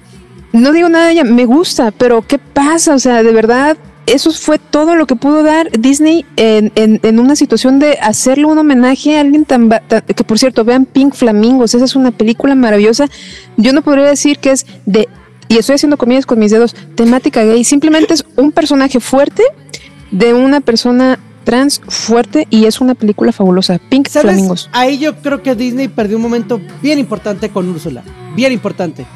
[0.53, 2.95] No digo nada de ella, me gusta, pero ¿qué pasa?
[2.95, 7.19] O sea, de verdad, eso fue todo lo que pudo dar Disney en, en- en
[7.21, 11.15] una situación de hacerle un homenaje a alguien tan, tan- que por cierto, vean Pink
[11.15, 13.07] Flamingos, esa es una película maravillosa.
[13.57, 15.09] Yo no podría decir que es de,
[15.49, 19.43] y estoy haciendo comillas con mis dedos, temática gay, simplemente es un personaje fuerte
[20.11, 23.79] de una persona trans fuerte y es una película fabulosa.
[23.89, 24.33] Pink ¿Sabes?
[24.33, 24.69] Flamingos.
[24.73, 28.03] Ahí yo creo que Disney perdió un momento bien importante con Úrsula.
[28.37, 29.07] Bien importante.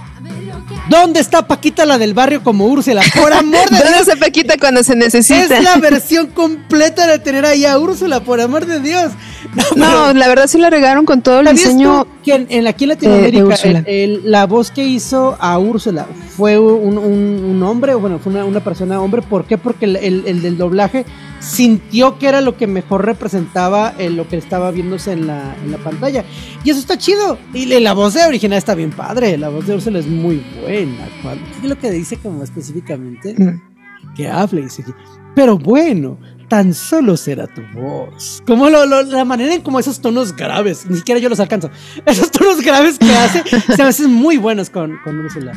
[0.89, 3.03] ¿Dónde está Paquita la del barrio como Úrsula?
[3.21, 4.09] Por amor de ¿Dónde Dios.
[4.09, 5.59] está Paquita cuando se necesita?
[5.59, 9.13] Es la versión completa de tener ahí a Úrsula, por amor de Dios.
[9.75, 12.07] No, la verdad sí la regaron con todo el ¿Sabías diseño.
[12.25, 13.79] que en, en- aquí en Latinoamérica Úrsula.
[13.87, 18.19] el- el- la voz que hizo a Úrsula fue un, un- un hombre, o bueno,
[18.19, 19.23] fue una, una persona hombre.
[19.23, 19.59] ¿Por qué?
[19.59, 21.05] Porque el, el- el del doblaje
[21.47, 25.71] sintió que era lo que mejor representaba eh, lo que estaba viéndose en la, en
[25.73, 26.25] la pantalla.
[26.65, 27.39] Y eso está chido.
[27.55, 29.37] Y la voz de original está bien padre.
[29.39, 31.09] La voz de Úrsula es muy buena.
[31.23, 33.35] ¿Cuál- ¿Qué es lo que dice como específicamente?
[33.37, 33.61] Mm.
[34.17, 34.85] que hable, dice.
[35.35, 36.17] Pero bueno,
[36.49, 38.43] tan solo será tu voz.
[38.47, 41.71] Como lo, lo- la manera en como esos tonos graves, ni siquiera yo los alcanzo.
[42.07, 43.43] Esos tonos graves que hace,
[43.75, 45.53] se hacen muy buenos con, con Úrsula.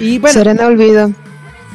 [0.00, 1.12] Y bueno, Serena Olvido.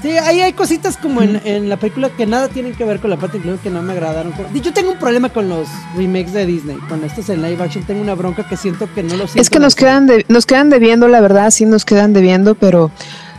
[0.02, 3.10] Sí, ahí hay cositas como en, en la película que nada tienen que ver con
[3.10, 4.34] la parte incluso que no me agradaron.
[4.54, 6.78] Yo tengo un problema con los remakes de Disney.
[6.88, 9.60] Con estos en live action tengo una bronca que siento que no los Es que
[9.60, 12.92] nos quedan, de, nos quedan debiendo, la verdad, sí nos quedan debiendo, pero,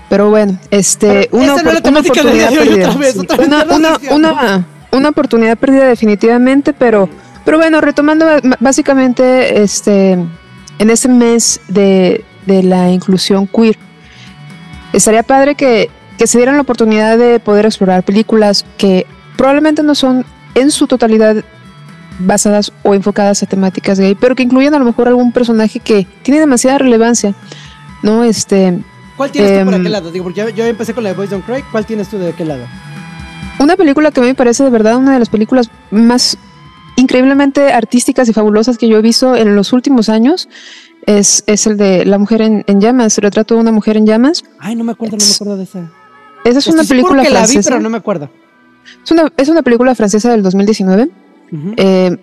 [0.08, 2.94] pero bueno, este, Pero una, no una oportunidad perdida.
[2.96, 3.26] vez, sí.
[3.46, 7.08] Una, una, una- una oportunidad perdida definitivamente, pero,
[7.44, 8.26] pero bueno, retomando
[8.58, 13.78] básicamente, este, en este mes de, de la inclusión queer,
[14.92, 15.88] estaría padre que,
[16.20, 19.06] que se dieran la oportunidad de poder explorar películas que
[19.38, 21.42] probablemente no son en su totalidad
[22.18, 26.06] basadas o enfocadas a temáticas gay, pero que incluyen a lo mejor algún personaje que
[26.22, 27.34] tiene demasiada relevancia,
[28.02, 28.22] ¿no?
[28.22, 28.78] Este,
[29.16, 30.10] ¿Cuál tienes tú por Em, aquel lado?
[30.10, 31.62] Digo, porque yo, yo empecé con la de Boys Don't Cry.
[31.72, 32.64] ¿Cuál tienes tú de aquel lado?
[33.58, 36.36] una película que a mí me parece de verdad una de las películas más
[36.96, 40.50] increíblemente artísticas y fabulosas que yo he visto en los últimos años
[41.06, 44.44] es, es el de La mujer en, en llamas, retrato de una mujer en llamas.
[44.58, 45.90] Ay, no me acuerdo, no me acuerdo de esa.
[46.44, 47.70] Esa es una Estoy película que la vi, francesa.
[47.70, 48.30] pero no me acuerdo.
[49.04, 51.10] es, una, es una película francesa del 2019.
[51.52, 51.74] Ujú.
[51.76, 52.16] Eh,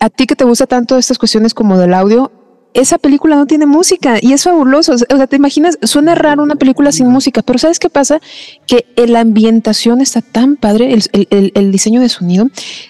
[0.00, 2.30] a ti que te gusta tanto estas cuestiones como del audio,
[2.74, 4.92] esa película no tiene música y es fabuloso.
[4.92, 8.20] O sea, te imaginas, suena raro una película sin música, pero ¿sabes qué pasa?
[8.66, 12.48] Que la ambientación está tan padre, el, el- el- el diseño de sonido.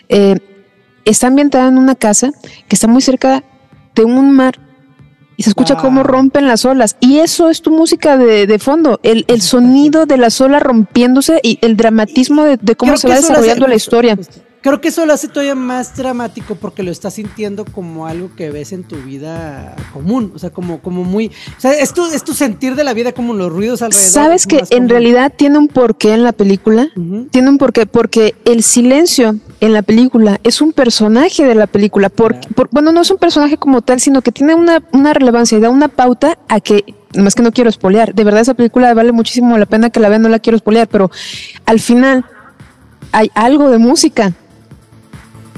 [0.09, 0.37] eh,
[1.05, 2.33] está ambientada en una casa
[2.69, 3.43] que está muy cerca
[3.95, 4.59] de un mar
[5.39, 5.83] y se escucha Wow.
[5.85, 6.97] cómo rompen las olas.
[7.01, 11.41] Y eso es tu música de, de fondo, el, el sonido de las olas rompiéndose
[11.43, 14.19] y el dramatismo de, de cómo Creo se va hace- desarrollando la historia.
[14.61, 18.51] Creo que eso lo hace todavía más dramático porque lo estás sintiendo como algo que
[18.51, 20.33] ves en tu vida común.
[20.35, 21.29] O sea, como, como muy.
[21.29, 24.11] O sea, es tu, es tu sentir de la vida como los ruidos alrededor.
[24.11, 24.89] ¿Sabes es que en común.
[24.89, 26.89] realidad tiene un porqué en la película?
[27.31, 32.09] Tiene un porqué, porque el silencio en la película es un personaje de la película.
[32.09, 35.59] Por, por- bueno, no es un personaje como tal, sino que tiene una, una relevancia
[35.59, 36.85] y da una pauta a que,
[37.17, 40.09] más que no quiero espolear, de verdad esa película vale muchísimo la pena que la
[40.09, 41.11] vean, no la quiero espolear, pero
[41.67, 42.25] al final
[43.13, 44.33] hay algo de música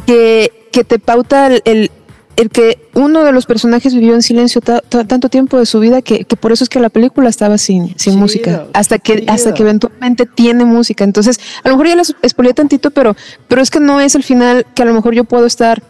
[0.06, 1.90] que, que te pauta el, el-
[2.40, 5.78] el que uno de los personajes vivió en silencio ta- ta- tanto tiempo de su
[5.80, 9.52] vida que, que por eso es que la película estaba sin, música, hasta que, hasta
[9.54, 11.04] que eventualmente tiene música.
[11.04, 13.14] Entonces, a lo mejor ya les spoileé tantito, pero,
[13.48, 15.82] pero es que no es el final que a lo mejor yo puedo estar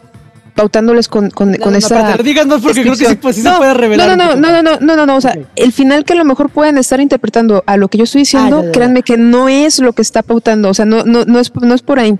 [0.55, 1.95] pautándoles con, con, No, con no, esa.
[1.95, 2.03] no
[2.47, 3.17] más porque creo que sí, descripción.
[3.21, 4.09] pues, sí se no, puede revelar.
[4.09, 6.25] No, no, no, no, no, no, no, no, o sea, el final que a lo
[6.25, 8.71] mejor pueden estar interpretando a lo que yo estoy diciendo, Ah, ya, ya, ya.
[8.73, 11.73] créanme que no es lo que está pautando, o sea, no, no, no es, no
[11.73, 12.17] es por ahí.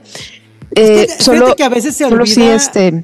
[0.76, 3.04] Eh, fíjate solo, que a veces se solo sí, este,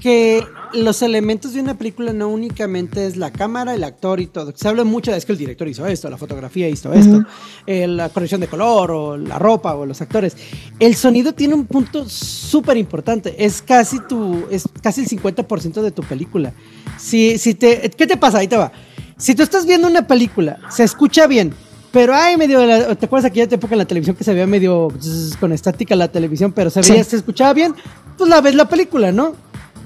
[0.00, 4.52] que los elementos de una película no únicamente es la cámara, el actor y todo.
[4.56, 7.24] Se habla mucho de es que el director hizo esto, la fotografía hizo esto,
[7.66, 10.36] eh, la corrección de color o la ropa o los actores.
[10.78, 13.34] El sonido tiene un punto súper importante.
[13.44, 16.52] Es casi tu, es casi el 50% de tu película.
[16.98, 18.38] Si, si te, ¿Qué te pasa?
[18.38, 18.72] Ahí te va.
[19.16, 21.52] Si tú estás viendo una película, se escucha bien,
[21.92, 24.88] pero hay medio, la- ¿te acuerdas aquella época en la televisión que se veía medio
[25.00, 27.10] zzz, con estática la televisión, pero se veía, Sí.
[27.10, 27.74] se escuchaba bien?
[28.16, 29.34] Pues la ves la película, ¿no?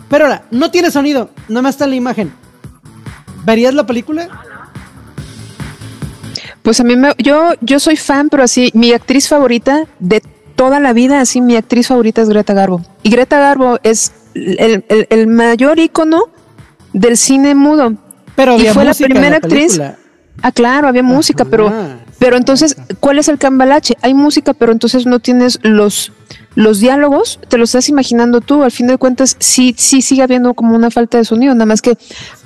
[0.09, 2.33] Pero ahora, no tiene sonido, nada más está la imagen.
[3.45, 4.29] ¿Verías la película?
[6.63, 10.23] Pues a mí me, yo, yo soy fan, pero así, mi actriz favorita de
[10.57, 12.81] toda la vida, así mi actriz favorita es Greta Garbo.
[13.03, 16.23] Y Greta Garbo es el, el- el mayor ícono
[16.93, 17.95] del cine mudo.
[18.35, 19.81] Pero y había fue la música en primera la actriz.
[20.43, 23.95] Ah, claro, había música, pero, Ah, pero entonces, ¿cuál es el cambalache?
[24.03, 26.13] Hay música, pero entonces no tienes los,
[26.55, 28.63] los diálogos, te los estás imaginando tú.
[28.63, 31.55] Al fin de cuentas, sí, sí sigue habiendo como una falta de sonido.
[31.55, 31.97] Nada más que,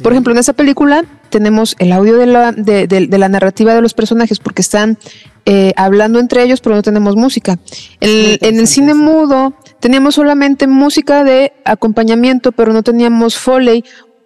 [0.03, 3.75] por ejemplo, en esa película tenemos el audio de la, de, de- de la narrativa
[3.75, 4.99] de los personajes porque están
[5.45, 7.59] eh, hablando entre ellos, pero no tenemos música.
[8.01, 13.85] El- en el cine mudo teníamos solamente música de acompañamiento, pero no teníamos foley,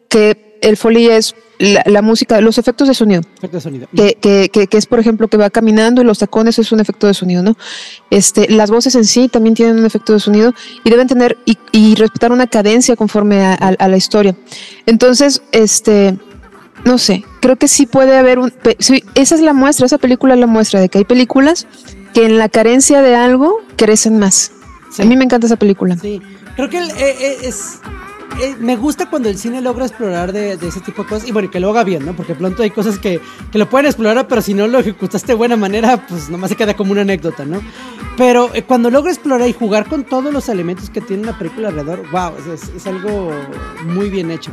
[0.08, 3.88] que el foley es la, la música, los efectos de sonido efecto de sonido.
[3.94, 6.80] que, que, que, que es, por ejemplo, que va caminando y los tacones es un
[6.80, 7.56] efecto de sonido, ¿no?
[8.10, 11.56] Este, las voces en sí también tienen un efecto de sonido y deben tener y,
[11.70, 14.34] y respetar una cadencia conforme a, a- a la historia.
[14.86, 16.16] Entonces, este,
[16.84, 18.52] no sé, creo que sí puede haber un...
[19.14, 21.66] esa es la muestra, esa película es la muestra de que hay películas
[22.14, 24.50] que en la carencia de algo crecen más.
[24.98, 25.96] A mí me encanta esa película.
[25.96, 26.20] Sí,
[26.56, 27.78] creo que eh, eh, es...
[28.40, 31.50] Eh, me gusta cuando el cine logra explorar de, ese tipo de cosas y bueno,
[31.50, 32.14] que lo haga bien, ¿no?
[32.14, 35.34] Porque pronto hay cosas que, que, lo pueden explorar, pero si no lo ejecutaste de
[35.34, 37.60] buena manera, pues nomás se queda como una anécdota, ¿no?
[38.16, 42.10] Pero cuando logra explorar y jugar con todos los elementos que tiene la película alrededor,
[42.10, 43.32] wow, es, es algo
[43.84, 44.52] muy bien hecho.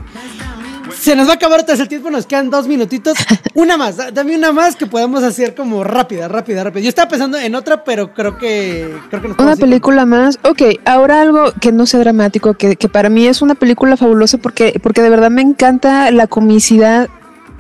[0.94, 3.18] Se nos va a acabar otra vez el tiempo, nos quedan dos minutitos.
[3.54, 6.82] Una más, dame una más que podamos hacer como rápida, rápida, rápida.
[6.82, 8.96] Yo estaba pensando en otra, pero creo que.
[9.10, 10.40] Creo que una película más.
[10.44, 14.38] Ok, ahora algo que no sea dramático, que, que, para mí es una película fabulosa
[14.38, 17.10] porque, porque de verdad me encanta la comicidad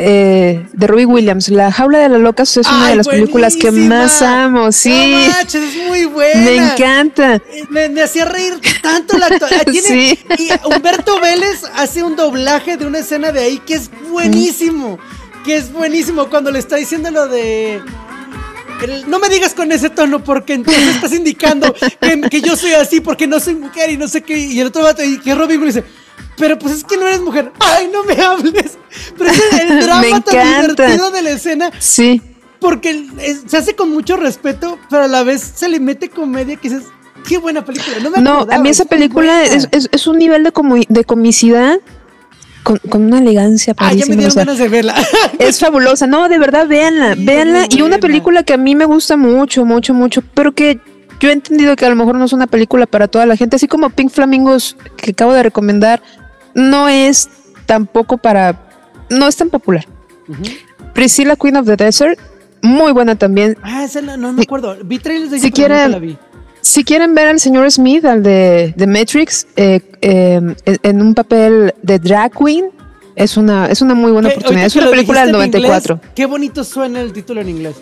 [0.01, 1.49] eh, de Robbie Williams.
[1.49, 4.71] La Jaula de las Locas es una de las películas que más amo.
[4.71, 6.41] Sí, es muy buena.
[6.41, 7.41] Me encanta.
[7.69, 9.27] Me, hacía reír tanto la
[9.83, 10.17] sí.
[10.37, 14.97] Y Humberto Vélez hace un doblaje de una escena de ahí que es buenísimo.
[15.43, 17.81] Que es buenísimo cuando le está diciendo lo de.
[19.07, 21.75] no me digas con ese tono porque entonces estás indicando
[22.29, 24.37] que, yo soy así porque no soy mujer y no sé qué.
[24.37, 25.83] Y el otro vato, y que Williams dice,
[26.37, 27.51] pero pues es que no eres mujer.
[27.59, 28.78] ¡Ay, no me hables!
[29.25, 31.71] Es el drama tan divertido de la escena.
[31.79, 32.21] Sí.
[32.59, 33.05] Porque
[33.47, 36.85] se hace con mucho respeto, pero a la vez se le mete comedia que dices,
[37.27, 37.99] qué buena película.
[38.01, 40.51] No, me no a mí esa película es, un nivel de,
[40.89, 41.79] de comicidad
[42.63, 44.95] con, una elegancia Ah, ya me dieron ganas de verla.
[45.39, 46.07] es fabulosa.
[46.07, 47.67] No, de verdad, véanla, véanla.
[47.69, 50.79] Y una película que a mí me gusta mucho, mucho, mucho, pero que
[51.19, 53.55] yo he entendido que a lo mejor no es una película para toda la gente,
[53.55, 56.01] así como Pink Flamingos que acabo de recomendar,
[56.53, 57.29] no es
[57.65, 58.68] tampoco para,
[59.09, 59.85] no es tan popular.
[60.93, 62.19] Priscilla Queen of the Desert,
[62.61, 63.57] muy buena también.
[63.61, 64.77] Ah, esa no, me acuerdo.
[64.83, 66.17] Vi trailers de si quieren, la vi.
[66.61, 71.73] Si quieren ver al señor Smith, al de, The Matrix, eh, em, en un papel
[71.81, 72.69] de drag queen,
[73.15, 74.65] es una, es una muy buena oportunidad.
[74.65, 75.99] Es una película del 94.
[76.15, 77.75] qué bonito suena el título en inglés.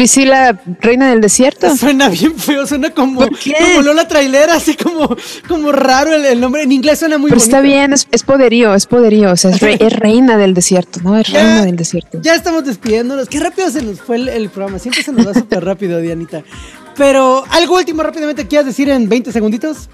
[0.00, 1.76] Priscila, reina del desierto.
[1.76, 5.14] Suena bien feo, suena como, como Lola Trailera, así como,
[5.46, 6.62] como raro el, nombre.
[6.62, 9.30] En inglés suena muy Pero está bien, es, poderío, es poderío.
[9.30, 11.18] O sea, es, reina del desierto, ¿no?
[11.18, 12.18] Es reina del desierto.
[12.22, 13.28] Ya estamos despidiéndonos.
[13.28, 14.78] Qué rápido se nos fue el, programa.
[14.78, 16.44] Siempre se nos va súper rápido, Dianita.
[16.96, 19.90] Pero, ¿algo último rápidamente quieras decir en 20 segunditos?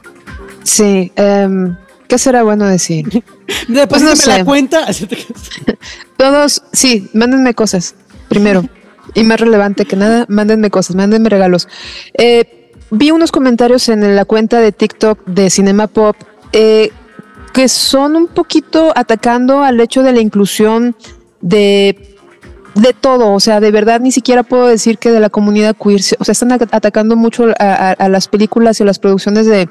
[0.63, 1.75] Sí, um,
[2.07, 3.09] ¿qué será bueno decir?
[3.67, 4.87] Después pues no la cuenta.
[6.17, 7.97] Todos, sí, mándenme cosas.
[8.29, 8.63] Primero.
[9.15, 11.69] Y más relevante que nada, mándenme cosas, mándenme regalos.
[12.15, 16.17] Eh, vi unos comentarios en la cuenta de TikTok de Cinema Pop
[16.53, 16.91] eh,
[17.53, 20.95] que son un poquito atacando al hecho de la inclusión
[21.41, 22.17] de
[22.77, 26.01] de todo, o sea, de verdad ni siquiera puedo decir que de la comunidad queer,
[26.19, 29.69] o sea, están atacando mucho a, las películas y a las producciones de,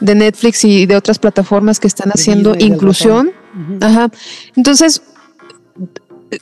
[0.00, 3.30] Netflix y de otras plataformas que están haciendo inclusión.
[3.80, 4.10] Ajá.
[4.56, 5.02] Entonces,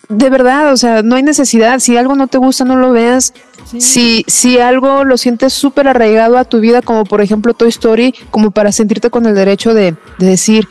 [0.08, 1.78] de verdad, o sea, no hay necesidad.
[1.78, 3.32] Si algo no te gusta, no lo veas.
[3.78, 8.14] Si, si algo lo sientes súper arraigado a tu vida, como por ejemplo Toy Story,
[8.30, 10.68] como para sentirte con el derecho de, decir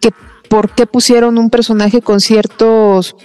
[0.00, 0.10] que
[0.48, 3.16] por qué pusieron un personaje con ciertos,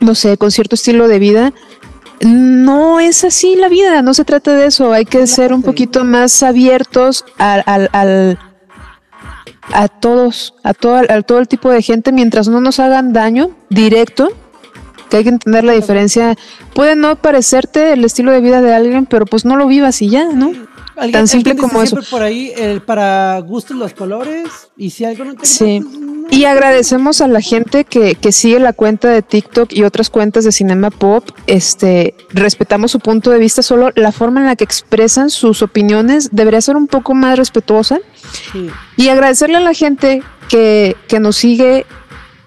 [0.00, 1.52] no sé, con cierto estilo de vida.
[2.20, 4.92] No es así la vida, no se trata de eso.
[4.92, 7.62] Hay que ser un poquito más abiertos al,
[7.92, 8.38] al,
[9.72, 13.50] a todos, a todo, a todo el tipo de gente, mientras no nos hagan daño
[13.70, 14.32] directo
[15.08, 16.36] que hay que entender la diferencia.
[16.74, 20.10] Puede no parecerte el estilo de vida de alguien, pero pues no lo vivas y
[20.10, 20.52] ya, ¿no?
[21.12, 21.98] Tan simple como eso.
[22.10, 25.80] por ahí el para gustos los colores y si algo no te Sí.
[25.80, 30.10] Pues, y agradecemos a la gente que, que, sigue la cuenta de TikTok y otras
[30.10, 31.24] cuentas de Cinema Pop.
[31.46, 36.28] Este, respetamos su punto de vista, solo la forma en la que expresan sus opiniones
[36.32, 38.00] debería ser un poco más respetuosa.
[38.96, 41.86] Y agradecerle a la gente que, que nos sigue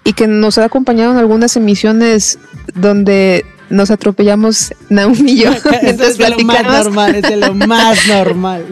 [0.04, 2.38] y que nos ha acompañado en algunas emisiones
[2.74, 5.50] donde nos atropellamos Naomi y yo.
[5.82, 8.64] es de lo más normal, es de lo más normal.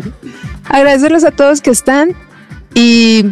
[0.68, 2.14] Agradecerles a todos que están
[2.74, 3.26] y,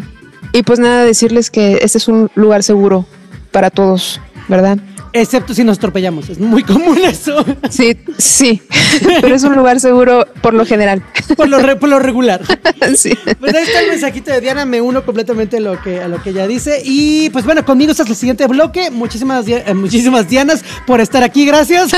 [0.52, 3.06] y pues nada, decirles que este es un lugar seguro
[3.52, 4.78] para todos, ¿verdad?
[5.12, 7.44] Excepto si nos atropellamos, es muy común eso.
[7.70, 8.62] Sí, sí,
[9.20, 11.02] pero es un lugar seguro por lo general.
[11.36, 12.40] Por lo, por lo regular.
[12.96, 13.12] Sí.
[13.38, 16.22] Pues ahí está el mensajito de Diana, me uno completamente a lo que, a lo
[16.22, 16.80] que ella dice.
[16.84, 18.90] Y pues bueno, conmigo está el siguiente bloque.
[18.90, 21.90] Muchísimas, eh, muchísimas Dianas por estar aquí, gracias.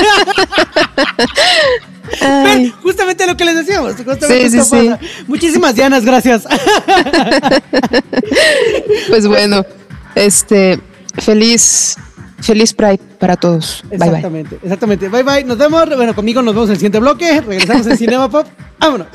[2.81, 3.93] justamente lo que les decíamos.
[3.95, 4.89] Justamente sí, sí, sí.
[5.27, 6.43] Muchísimas Dianas, gracias.
[9.07, 9.65] pues bueno,
[10.15, 10.79] este,
[11.19, 11.95] feliz
[12.41, 13.83] Feliz Pride para todos.
[13.89, 14.59] Bye exactamente, bye.
[14.63, 15.09] Exactamente.
[15.09, 15.43] Bye bye.
[15.43, 15.85] Nos vemos.
[15.95, 17.41] Bueno, conmigo nos vemos en el siguiente bloque.
[17.41, 18.47] Regresamos en Cinema Pop.
[18.79, 19.07] Vámonos.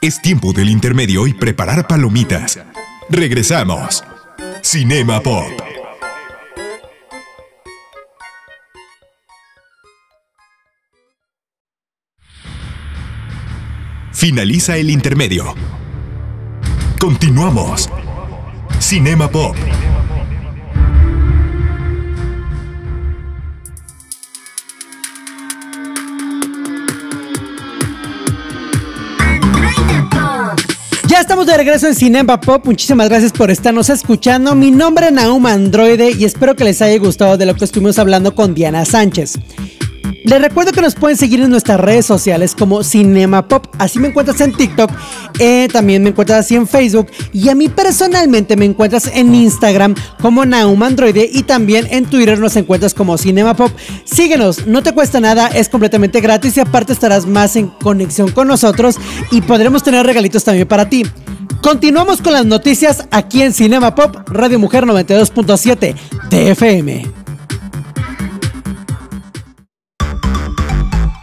[0.00, 2.58] Es tiempo del intermedio y preparar palomitas.
[3.10, 4.02] Regresamos.
[4.62, 5.44] Cinema Pop.
[14.12, 15.54] Finaliza el intermedio.
[16.98, 17.88] Continuamos.
[18.78, 19.56] Cinema Pop.
[31.30, 32.66] Estamos de regreso en Cinema Pop.
[32.66, 34.56] Muchísimas gracias por estarnos escuchando.
[34.56, 38.00] Mi nombre es Naum Androide y espero que les haya gustado de lo que estuvimos
[38.00, 39.38] hablando con Diana Sánchez.
[40.24, 43.66] Les recuerdo que nos pueden seguir en nuestras redes sociales como Cinema Pop.
[43.78, 44.90] Así me encuentras en TikTok,
[45.38, 47.08] eh, también me encuentras así en Facebook.
[47.32, 52.38] Y a mí personalmente me encuentras en Instagram como Naum Androide y también en Twitter
[52.38, 53.70] nos encuentras como Cinema Pop.
[54.04, 58.48] Síguenos, no te cuesta nada, es completamente gratis y aparte estarás más en conexión con
[58.48, 58.96] nosotros
[59.30, 61.04] y podremos tener regalitos también para ti.
[61.62, 65.94] Continuamos con las noticias aquí en Cinema Pop, Radio Mujer 92.7
[66.30, 67.19] TFM.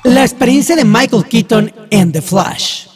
[0.07, 2.87] La experiencia de Michael Keaton en The Flash.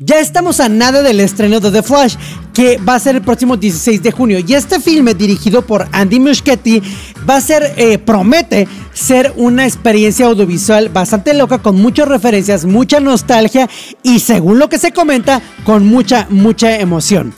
[0.00, 2.16] Ya estamos a nada del estreno de The Flash,
[2.52, 4.40] que va a ser el próximo 16 de junio.
[4.44, 6.82] Y este filme, dirigido por Andy Muschietti,
[7.28, 12.98] va a ser, eh, promete ser una experiencia audiovisual bastante loca, con muchas referencias, mucha
[12.98, 13.70] nostalgia
[14.02, 17.32] y, según lo que se comenta, con mucha, mucha emoción.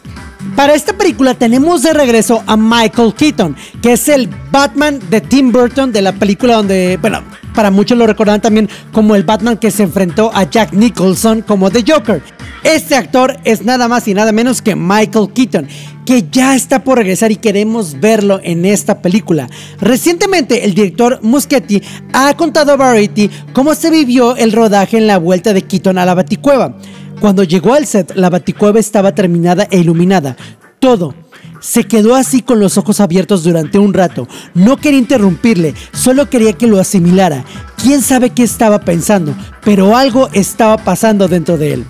[0.57, 5.53] Para esta película tenemos de regreso a Michael Keaton, que es el Batman de Tim
[5.53, 7.23] Burton de la película donde, bueno,
[7.55, 11.71] para muchos lo recordan también como el Batman que se enfrentó a Jack Nicholson como
[11.71, 12.23] The Joker.
[12.65, 15.67] Este actor es nada más y nada menos que Michael Keaton,
[16.07, 19.49] que ya está por regresar y queremos verlo en esta película.
[19.81, 21.83] Recientemente el director Muschietti
[22.13, 26.07] ha contado a Variety cómo se vivió el rodaje en la vuelta de Keaton a
[26.07, 26.77] la Baticueva.
[27.21, 30.37] Cuando llegó al set, la Baticueva estaba terminada e iluminada.
[30.79, 31.15] Todo,
[31.63, 34.29] se quedó así con los ojos abiertos durante un rato.
[34.53, 37.45] No quería interrumpirle, solo quería que lo asimilara.
[37.83, 39.35] Quién sabe qué estaba pensando,
[39.65, 41.87] pero algo estaba pasando dentro de él.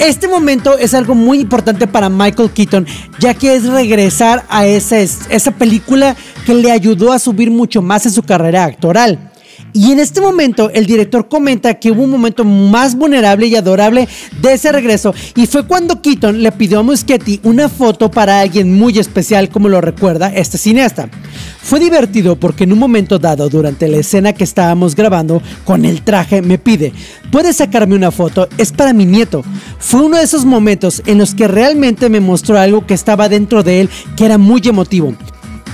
[0.00, 2.86] Este momento es algo muy importante para Michael Keaton,
[3.18, 6.14] ya que es regresar a esa, esa película
[6.44, 9.32] que le ayudó a subir mucho más en su carrera actoral.
[9.76, 14.08] Y en este momento el director comenta que hubo un momento más vulnerable y adorable
[14.40, 18.72] de ese regreso y fue cuando Keaton le pidió a Muschietti una foto para alguien
[18.72, 21.10] muy especial como lo recuerda este cineasta.
[21.60, 26.00] Fue divertido porque en un momento dado durante la escena que estábamos grabando con el
[26.00, 26.94] traje me pide,
[27.30, 28.48] ¿puedes sacarme una foto?
[28.56, 29.44] Es para mi nieto.
[29.78, 33.62] Fue uno de esos momentos en los que realmente me mostró algo que estaba dentro
[33.62, 35.14] de él que era muy emotivo.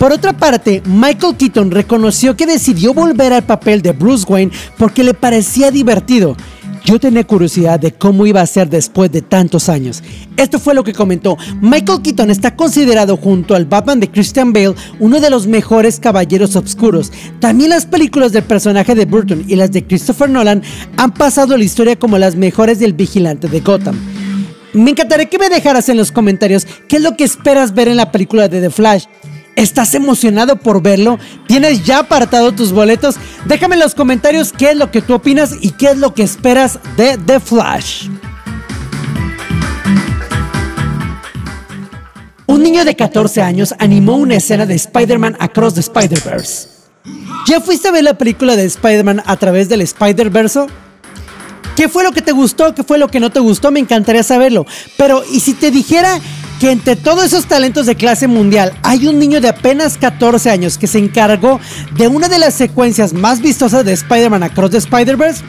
[0.03, 5.05] Por otra parte, Michael Keaton reconoció que decidió volver al papel de Bruce Wayne porque
[5.05, 6.37] le parecía divertido.
[6.85, 10.03] Yo tenía curiosidad de cómo iba a ser después de tantos años.
[10.37, 11.39] Esto fue lo que comentó.
[11.61, 16.57] Michael Keaton está considerado junto al Batman de Christian Bale uno de los mejores caballeros
[16.57, 17.13] oscuros.
[17.39, 20.65] También las películas del personaje de Burton y las de Christopher Nolan
[20.97, 23.97] han pasado la historia como las mejores del vigilante de Gotham.
[24.73, 27.99] Me encantaría que me dejaras en los comentarios qué es lo que esperas ver en
[27.99, 29.05] la película de The Flash.
[29.57, 31.19] ¿Estás emocionado por verlo?
[31.47, 33.17] ¿Tienes ya apartado tus boletos?
[33.45, 36.23] Déjame en los comentarios qué es lo que tú opinas y qué es lo que
[36.23, 38.09] esperas de The Flash.
[42.47, 46.69] Un niño de 14 años animó una escena de Spider-Man Across the Spider-Verse.
[47.47, 50.67] ¿Ya fuiste a ver la película de Spider-Man a través del Spider-Verse?
[51.77, 52.75] ¿Qué fue lo que te gustó?
[52.75, 53.71] ¿Qué fue lo que no te gustó?
[53.71, 54.67] Me encantaría saberlo.
[54.97, 56.21] Pero, ¿y si te dijera
[56.63, 60.79] que entre todos esos talentos de clase mundial hay un niño de apenas 14 años
[60.79, 61.59] que se encargó
[61.97, 65.43] de una de las secuencias más vistosas de Spider-Man Across the Spider-Verse?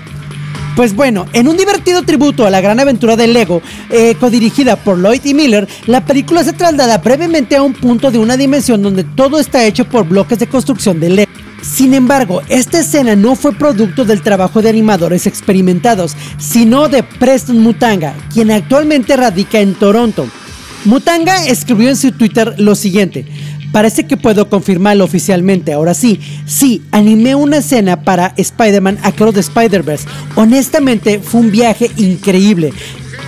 [0.75, 3.61] Pues bueno, en un divertido tributo a la gran aventura de Lego,
[3.91, 8.17] eh, codirigida por Lloyd y Miller, la película se traslada brevemente a un punto de
[8.17, 11.31] una dimensión donde todo está hecho por bloques de construcción de Lego.
[11.61, 17.59] Sin embargo, esta escena no fue producto del trabajo de animadores experimentados, sino de Preston
[17.59, 20.27] Mutanga, quien actualmente radica en Toronto.
[20.85, 23.25] Mutanga escribió en su Twitter lo siguiente.
[23.71, 25.73] Parece que puedo confirmarlo oficialmente.
[25.73, 30.07] Ahora sí, sí, animé una escena para Spider-Man Across the Spider-Verse.
[30.35, 32.73] Honestamente, fue un viaje increíble.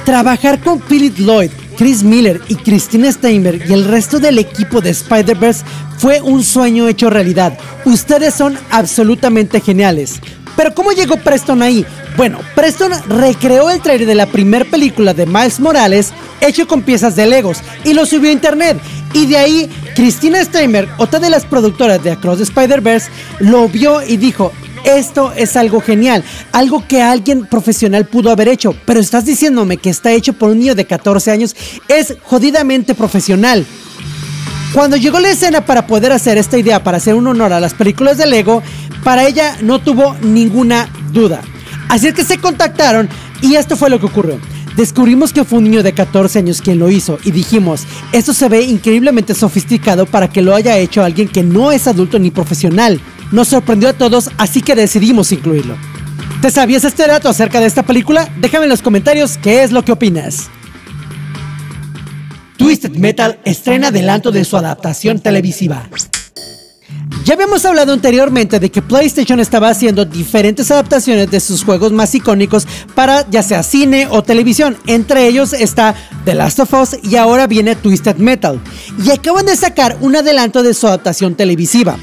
[0.04, 4.92] Trabajar con Philip Lloyd, Chris Miller y Christina Steinberg y el resto del equipo de
[4.92, 5.64] Spider-Verse
[5.98, 7.58] fue un sueño hecho realidad.
[7.86, 10.20] Ustedes son absolutamente geniales.
[10.56, 11.86] Pero ¿cómo llegó Preston ahí?
[12.18, 17.16] Bueno, Preston recreó el trailer de la primera película de Miles Morales hecho con piezas
[17.16, 18.78] de Legos y lo subió a internet.
[19.14, 24.02] Y de ahí, Christina Steinberg, otra de las productoras de Across the Spider-Verse, lo vio
[24.02, 24.52] y dijo,
[24.86, 29.90] esto es algo genial, algo que alguien profesional pudo haber hecho, pero estás diciéndome que
[29.90, 31.56] está hecho por un niño de 14 años,
[31.88, 33.66] es jodidamente profesional.
[34.74, 37.74] Cuando llegó la escena para poder hacer esta idea, para hacer un honor a las
[37.74, 38.62] películas de Lego,
[39.06, 41.42] para ella no tuvo ninguna duda.
[41.88, 43.08] Así es que se contactaron
[43.42, 44.40] Y esto fue lo que ocurrió.
[44.76, 48.50] Descubrimos que fue un niño de 14 años quien lo hizo y dijimos, esto se
[48.50, 53.00] ve increíblemente sofisticado para que lo haya hecho alguien que no es adulto ni profesional.
[53.32, 55.78] Nos sorprendió a todos, así que decidimos incluirlo.
[56.42, 58.28] ¿Te sabías este dato acerca de esta película?
[58.42, 60.50] Déjame en los comentarios qué es lo que opinas.
[62.58, 65.88] Twisted Metal estrena adelanto de su adaptación televisiva.
[67.26, 72.14] Ya habíamos hablado anteriormente de que PlayStation estaba haciendo diferentes adaptaciones de sus juegos más
[72.14, 74.78] icónicos para ya sea cine o televisión.
[74.86, 78.62] Entre ellos está The Last of Us y ahora viene Twisted Metal.
[79.04, 81.98] Y acaban de sacar un adelanto de su adaptación televisiva.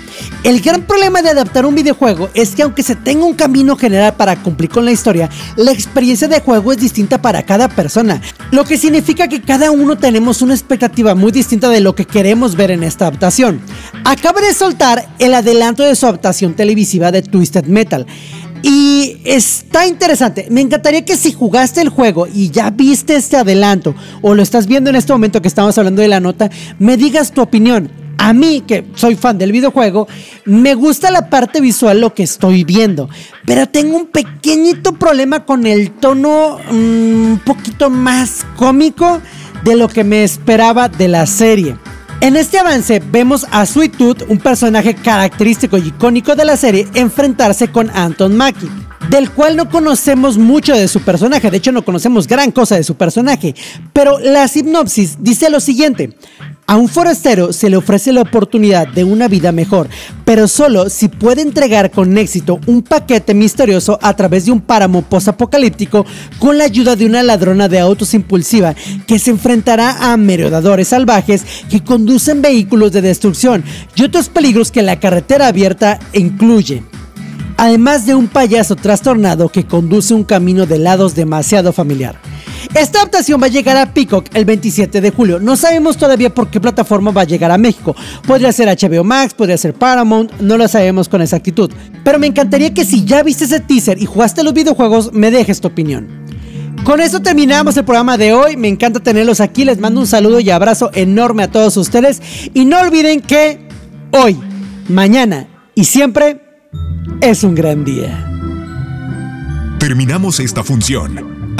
[0.45, 4.15] El gran problema de adaptar un videojuego es que aunque se tenga un camino general
[4.15, 8.21] para cumplir con la historia, la experiencia de juego es distinta para cada persona,
[8.51, 12.57] lo que significa que cada uno tenemos una expectativa muy distinta de lo que queremos
[12.57, 13.61] ver en esta adaptación.
[14.05, 18.07] Acaba de soltar el adelanto de su adaptación televisiva de Twisted Metal.
[18.63, 20.47] Y está interesante.
[20.51, 24.67] Me encantaría que si jugaste el juego y ya viste este adelanto o lo estás
[24.69, 26.49] viendo en este momento que estamos hablando de la nota,
[26.79, 30.07] me digas tu opinión a mí, que soy fan del videojuego,
[30.45, 33.09] me gusta la parte visual, lo que estoy viendo.
[33.45, 39.21] Pero tengo un pequeñito problema con el tono mm, un poquito más cómico
[39.65, 41.77] de lo que me esperaba de la serie.
[42.21, 46.87] En este avance vemos a Sweet Tooth, un personaje característico y icónico de la serie,
[46.95, 48.71] enfrentarse con Anton Mackie
[49.11, 52.85] del cual no conocemos mucho de su personaje, de hecho no conocemos gran cosa de
[52.85, 53.55] su personaje,
[53.93, 56.17] pero la sinopsis dice lo siguiente,
[56.67, 59.89] a un forastero se le ofrece la oportunidad de una vida mejor,
[60.25, 65.03] pero solo si puede entregar con éxito un paquete misterioso a través de un páramo
[65.03, 66.07] posapocalíptico
[66.39, 68.75] con la ayuda de una ladrona de autos impulsiva
[69.07, 73.65] que se enfrentará a merodeadores salvajes que conducen vehículos de destrucción
[73.97, 76.83] y otros peligros que la carretera abierta incluye
[77.57, 82.17] además de un payaso trastornado que conduce un camino de lados demasiado familiar.
[82.75, 85.39] Esta adaptación va a llegar a Peacock el 27 de julio.
[85.39, 87.95] No sabemos todavía por qué plataforma va a llegar a México.
[88.27, 91.71] Podría ser HBO Max, podría ser Paramount, no lo sabemos con exactitud.
[92.05, 95.61] Pero me encantaría que si ya viste ese teaser y jugaste los videojuegos, me dejes
[95.61, 96.23] tu opinión.
[96.85, 98.57] Con eso terminamos el programa de hoy.
[98.57, 99.65] Me encanta tenerlos aquí.
[99.65, 102.21] Les mando un saludo y abrazo enorme a todos ustedes.
[102.55, 103.69] Y no olviden que
[104.11, 104.37] hoy,
[104.89, 106.41] mañana y siempre
[107.21, 108.29] es un gran día.
[109.79, 111.32] Terminamos esta función.